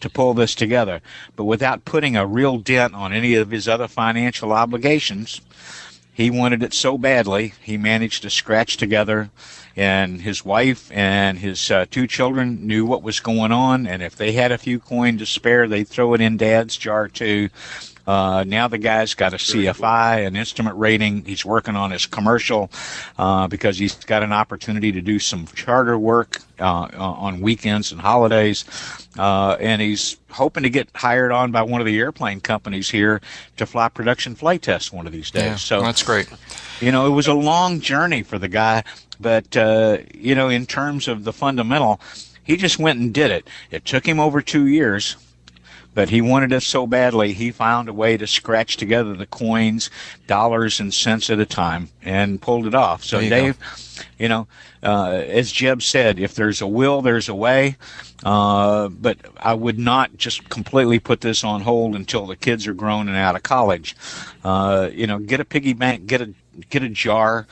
[0.00, 1.00] to pull this together,
[1.36, 5.40] but without putting a real dent on any of his other financial obligations.
[6.12, 9.30] He wanted it so badly, he managed to scratch together
[9.76, 13.86] and his wife and his uh, two children knew what was going on.
[13.86, 17.08] And if they had a few coin to spare, they'd throw it in dad's jar
[17.08, 17.48] too.
[18.10, 21.24] Uh, now the guy's got a CFI, an instrument rating.
[21.24, 22.68] He's working on his commercial
[23.16, 27.92] uh, because he's got an opportunity to do some charter work uh, uh on weekends
[27.92, 28.64] and holidays.
[29.16, 33.20] Uh, and he's hoping to get hired on by one of the airplane companies here
[33.56, 35.44] to fly production flight tests one of these days.
[35.44, 36.28] Yeah, so that's great.
[36.80, 38.82] You know, it was a long journey for the guy,
[39.20, 42.00] but uh, you know, in terms of the fundamental,
[42.42, 43.46] he just went and did it.
[43.70, 45.14] It took him over two years
[45.94, 49.90] but he wanted it so badly he found a way to scratch together the coins
[50.26, 53.04] dollars and cents at a time and pulled it off.
[53.04, 54.02] So dave go.
[54.18, 54.46] you know
[54.82, 57.76] uh, as jeb said if there's a will there's a way.
[58.22, 62.74] Uh, but i would not just completely put this on hold until the kids are
[62.74, 63.96] grown and out of college.
[64.44, 66.32] Uh, you know get a piggy bank get a
[66.68, 67.46] get a jar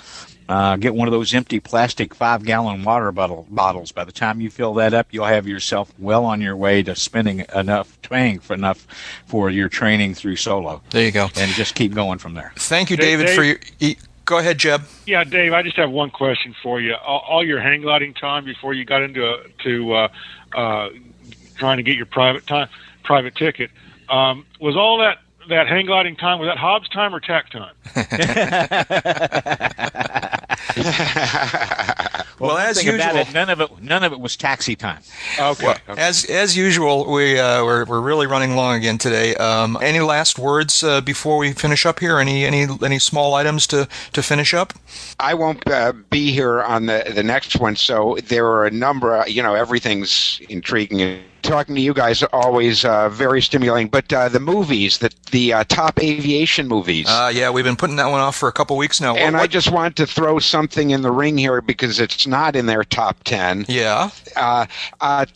[0.48, 3.92] uh, get one of those empty plastic five gallon water bottle bottles.
[3.92, 6.96] By the time you fill that up, you'll have yourself well on your way to
[6.96, 8.86] spending enough, paying for enough
[9.26, 10.82] for your training through solo.
[10.90, 11.28] There you go.
[11.36, 12.52] And just keep going from there.
[12.56, 13.58] Thank you, David, Dave, for your.
[14.24, 14.82] Go ahead, Jeb.
[15.06, 15.54] Yeah, Dave.
[15.54, 16.94] I just have one question for you.
[16.94, 20.08] All, all your hang gliding time before you got into a, to uh,
[20.54, 20.90] uh,
[21.56, 22.68] trying to get your private time,
[23.04, 23.70] private ticket,
[24.10, 25.18] um, was all that
[25.48, 27.74] that hang gliding time was that Hobbs time or tach time?
[32.38, 35.00] well, well as usual, it, none of it none of it was taxi time.
[35.38, 35.66] Okay.
[35.66, 36.00] Well, okay.
[36.00, 39.34] As as usual, we uh, we're we're really running long again today.
[39.36, 42.18] Um, any last words uh, before we finish up here?
[42.18, 44.72] Any any any small items to to finish up?
[45.20, 49.16] I won't uh, be here on the the next one, so there are a number.
[49.16, 53.88] Of, you know, everything's intriguing talking to you guys always uh, very stimulating.
[53.88, 57.06] But uh, the movies, the the uh, top aviation movies.
[57.08, 59.16] Uh, yeah, we've been putting that one off for a couple weeks now.
[59.16, 62.54] and What- I just want to throw something in the ring here because it's not
[62.54, 63.64] in their top ten.
[63.68, 64.66] yeah, Uh,
[65.00, 65.26] uh,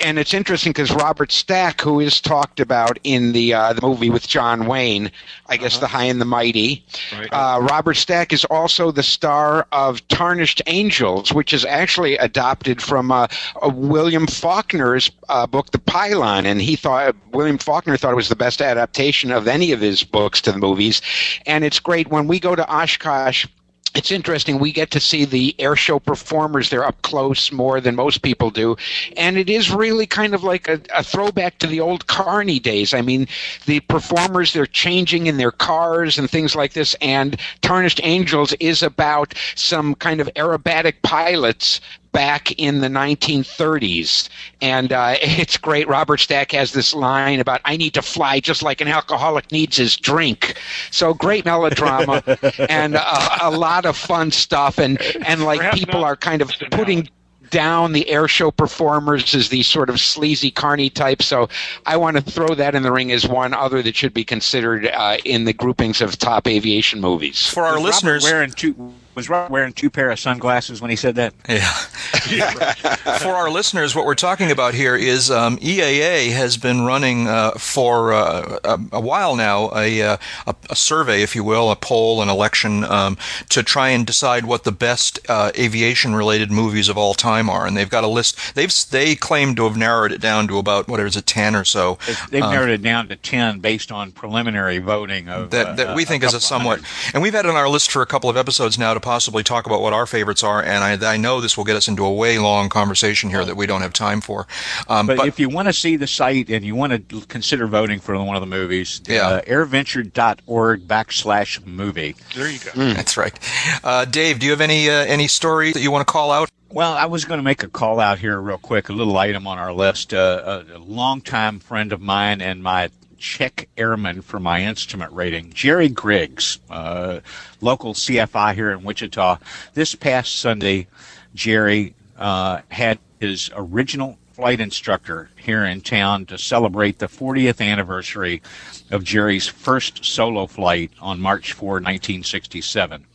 [0.00, 4.10] and it's interesting because Robert Stack, who is talked about in the uh, the movie
[4.10, 5.10] with John Wayne,
[5.46, 6.84] I guess The High and the Mighty.
[7.12, 7.28] Right.
[7.32, 13.10] Uh, Robert Stack is also the star of Tarnished Angels, which is actually adopted from
[13.10, 13.26] uh,
[13.62, 18.28] uh, William Faulkner's uh, book, The Pylon, and he thought William Faulkner thought it was
[18.28, 21.02] the best adaptation of any of his books to the movies.
[21.46, 23.46] And it's great when we go to Oshkosh
[23.94, 24.58] it's interesting.
[24.58, 28.50] We get to see the air show performers there up close more than most people
[28.50, 28.76] do.
[29.16, 32.92] And it is really kind of like a, a throwback to the old Carney days.
[32.92, 33.26] I mean,
[33.64, 36.94] the performers, they're changing in their cars and things like this.
[37.00, 41.80] And Tarnished Angels is about some kind of aerobatic pilots
[42.16, 44.30] back in the 1930s.
[44.62, 45.86] And uh, it's great.
[45.86, 49.76] Robert Stack has this line about, I need to fly just like an alcoholic needs
[49.76, 50.56] his drink.
[50.90, 52.22] So great melodrama
[52.70, 54.78] and uh, a lot of fun stuff.
[54.78, 57.10] And, and like Perhaps people are kind of putting
[57.50, 61.26] down the air show performers as these sort of sleazy carny types.
[61.26, 61.50] So
[61.84, 64.86] I want to throw that in the ring as one other that should be considered
[64.86, 67.46] uh, in the groupings of top aviation movies.
[67.46, 68.24] for our Was Robert listeners.
[68.24, 71.34] wearing two was Robert wearing two pair of sunglasses when he said that?
[71.48, 71.66] Yeah.
[73.18, 77.52] for our listeners, what we're talking about here is um, EAA has been running uh,
[77.52, 81.76] for uh, a, a while now a, uh, a, a survey, if you will, a
[81.76, 83.16] poll, an election um,
[83.48, 87.76] to try and decide what the best uh, aviation-related movies of all time are, and
[87.76, 88.54] they've got a list.
[88.54, 91.64] They've they claim to have narrowed it down to about what is it, ten or
[91.64, 91.98] so.
[92.06, 95.72] They've, they've Um, narrowed it down to ten based on preliminary voting of that, uh,
[95.74, 97.14] that we a think is a somewhat, hundred.
[97.14, 99.66] and we've had on our list for a couple of episodes now to possibly talk
[99.66, 102.12] about what our favorites are, and I, I know this will get us into a
[102.12, 104.48] way long conversation here that we don't have time for.
[104.88, 107.68] Um, But, but if you want to see the site and you want to consider
[107.68, 109.28] voting for one of the movies, Yeah.
[109.28, 112.16] uh, airventure.org backslash movie.
[112.34, 112.72] There you go.
[112.94, 113.38] that's right.
[113.84, 116.50] Uh, Dave, do you have any uh, any story that you want to call out?
[116.68, 119.46] Well, I was going to make a call out here real quick, a little item
[119.46, 120.12] on our list.
[120.12, 125.52] Uh, a, a longtime friend of mine and my check airman for my instrument rating,
[125.52, 127.20] Jerry Griggs, uh,
[127.60, 129.38] local CFI here in Wichita.
[129.74, 130.86] This past Sunday,
[131.34, 138.42] Jerry uh, had his original flight instructor here in town to celebrate the 40th anniversary
[138.90, 143.06] of Jerry's first solo flight on March 4, 1967.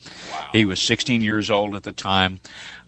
[0.52, 2.40] He was 16 years old at the time.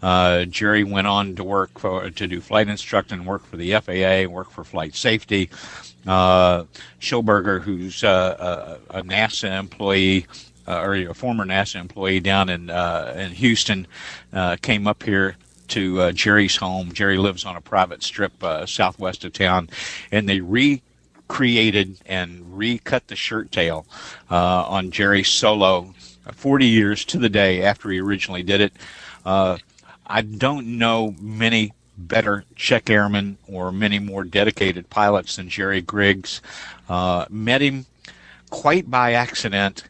[0.01, 4.27] Uh, Jerry went on to work for to do flight instructing, work for the FAA,
[4.27, 5.49] work for FlightSafety.
[6.05, 6.65] Uh,
[6.99, 10.27] Schilberger, who's uh, a, a NASA employee,
[10.67, 13.87] uh, or a former NASA employee down in uh, in Houston,
[14.33, 15.35] uh, came up here
[15.69, 16.91] to uh, Jerry's home.
[16.91, 19.69] Jerry lives on a private strip uh, southwest of town,
[20.11, 23.85] and they recreated and recut the shirt tail
[24.29, 25.93] uh, on Jerry's solo
[26.31, 28.73] 40 years to the day after he originally did it.
[29.25, 29.57] Uh,
[30.05, 36.41] I don't know many better check airmen or many more dedicated pilots than Jerry Griggs.
[36.89, 37.85] Uh, met him
[38.49, 39.83] quite by accident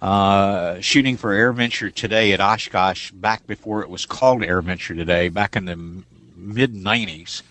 [0.00, 4.94] uh, shooting for Air Venture today at Oshkosh back before it was called Air Venture
[4.94, 5.76] today, back in the
[6.36, 7.42] mid 90s,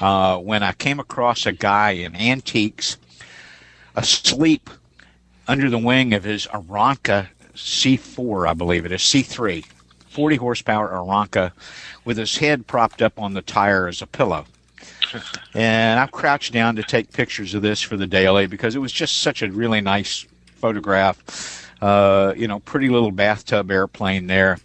[0.00, 2.96] uh, when I came across a guy in antiques
[3.96, 4.70] asleep
[5.48, 9.64] under the wing of his Aeronca C4, I believe it is, C3,
[10.20, 11.52] 40 horsepower Aeronca,
[12.04, 14.44] with his head propped up on the tire as a pillow.
[15.54, 18.92] And I crouched down to take pictures of this for the daily because it was
[18.92, 21.66] just such a really nice photograph.
[21.80, 24.58] Uh, you know, pretty little bathtub airplane there.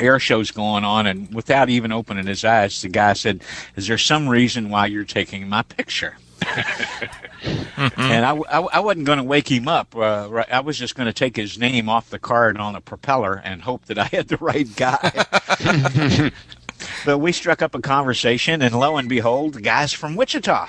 [0.00, 3.42] Air show's going on, and without even opening his eyes, the guy said,
[3.76, 6.16] "Is there some reason why you're taking my picture?"
[7.76, 9.94] and I, I, I wasn't going to wake him up.
[9.94, 12.80] Uh, right, I was just going to take his name off the card on a
[12.80, 15.26] propeller and hope that I had the right guy.
[17.04, 20.68] but we struck up a conversation, and lo and behold, the guy's from Wichita.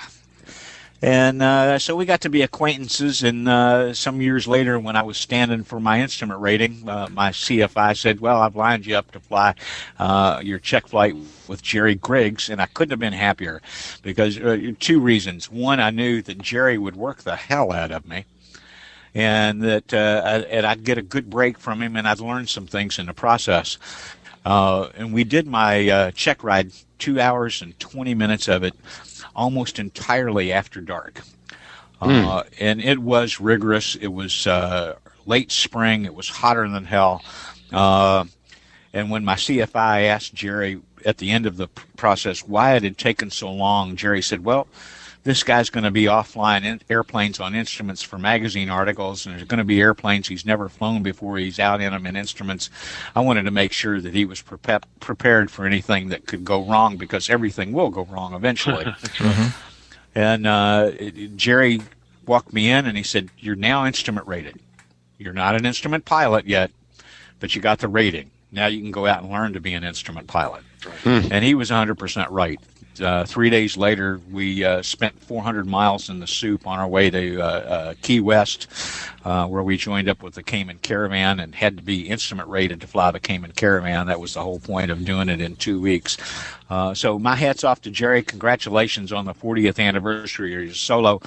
[1.02, 3.22] And uh, so we got to be acquaintances.
[3.22, 7.30] And uh, some years later, when I was standing for my instrument rating, uh, my
[7.30, 9.54] CFI said, "Well, I've lined you up to fly
[9.98, 11.16] uh, your check flight
[11.48, 13.62] with Jerry Griggs," and I couldn't have been happier
[14.02, 15.50] because uh, two reasons.
[15.50, 18.26] One, I knew that Jerry would work the hell out of me.
[19.12, 22.68] And that, uh, and I'd get a good break from him, and I'd learn some
[22.68, 23.76] things in the process.
[24.44, 28.74] Uh, and we did my uh, check ride, two hours and 20 minutes of it,
[29.34, 31.20] almost entirely after dark.
[32.00, 33.94] Uh, and it was rigorous.
[33.94, 34.96] It was uh,
[35.26, 36.06] late spring.
[36.06, 37.22] It was hotter than hell.
[37.72, 38.24] Uh,
[38.92, 42.96] and when my CFI asked Jerry at the end of the process why it had
[42.96, 44.66] taken so long, Jerry said, "Well."
[45.22, 49.46] This guy's going to be offline in airplanes on instruments for magazine articles, and there's
[49.46, 51.36] going to be airplanes he's never flown before.
[51.36, 52.70] He's out in them in instruments.
[53.14, 56.64] I wanted to make sure that he was pre- prepared for anything that could go
[56.64, 58.84] wrong because everything will go wrong eventually.
[58.84, 59.48] mm-hmm.
[60.14, 61.82] And uh, it, Jerry
[62.26, 64.58] walked me in and he said, "You're now instrument rated.
[65.18, 66.70] You're not an instrument pilot yet,
[67.40, 68.30] but you got the rating.
[68.50, 70.64] Now you can go out and learn to be an instrument pilot."
[71.02, 71.20] Hmm.
[71.30, 72.58] And he was 100% right
[73.00, 77.10] uh, three days later, we uh, spent 400 miles in the soup on our way
[77.10, 78.66] to uh, uh Key West,
[79.24, 82.80] uh, where we joined up with the Cayman Caravan and had to be instrument rated
[82.80, 84.06] to fly the Cayman Caravan.
[84.06, 86.16] That was the whole point of doing it in two weeks.
[86.68, 88.22] Uh, so my hat's off to Jerry.
[88.22, 91.20] Congratulations on the 40th anniversary of your solo.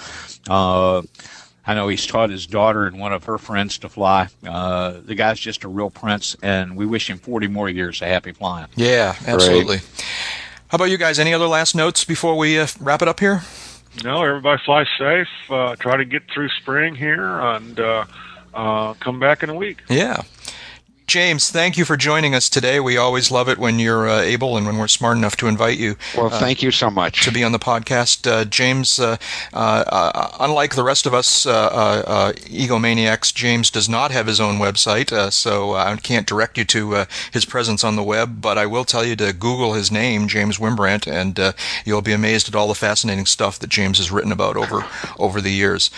[1.65, 4.27] I know he's taught his daughter and one of her friends to fly.
[4.45, 8.09] Uh, the guy's just a real prince, and we wish him 40 more years of
[8.09, 8.67] happy flying.
[8.75, 9.77] Yeah, absolutely.
[9.77, 10.05] Great.
[10.73, 11.19] How about you guys?
[11.19, 13.43] Any other last notes before we uh, wrap it up here?
[14.03, 15.27] No, everybody fly safe.
[15.47, 18.05] Uh, try to get through spring here and uh,
[18.55, 19.83] uh come back in a week.
[19.87, 20.23] Yeah.
[21.05, 22.79] James, thank you for joining us today.
[22.79, 25.77] We always love it when you're uh, able and when we're smart enough to invite
[25.77, 25.95] you.
[26.15, 28.99] Well, uh, thank you so much to be on the podcast, uh, James.
[28.99, 29.17] Uh,
[29.51, 35.73] uh, unlike the rest of us egomaniacs, James does not have his own website, so
[35.73, 38.41] I can't direct you to his presence on the web.
[38.41, 41.53] But I will tell you to Google his name, James Wynbrandt, and
[41.85, 44.85] you'll be amazed at all the fascinating stuff that James has written about over
[45.19, 45.91] over the years.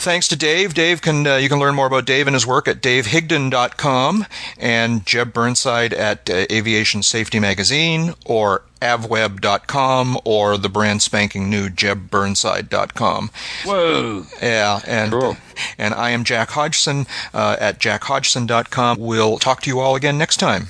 [0.00, 0.72] Thanks to Dave.
[0.72, 4.24] Dave can you can learn more about Dave and his work at davehigdon.com
[4.58, 11.68] and Jeb Burnside at uh, Aviation Safety Magazine or avweb.com or the brand spanking new
[11.68, 13.30] jebburnside.com.
[13.66, 14.24] Whoa.
[14.40, 15.36] Yeah, and cool.
[15.76, 18.98] and I am Jack Hodgson uh, at jackhodgson.com.
[18.98, 20.68] We'll talk to you all again next time.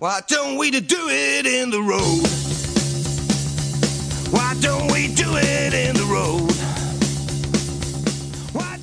[0.00, 2.71] Why don't we do it in the road?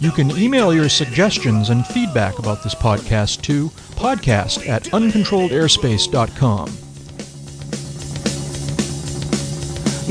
[0.02, 6.68] You can email your suggestions and feedback about this podcast to podcast at uncontrolledairspace.com.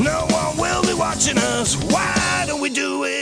[0.03, 1.75] No one will be watching us.
[1.91, 3.19] Why don't we do it?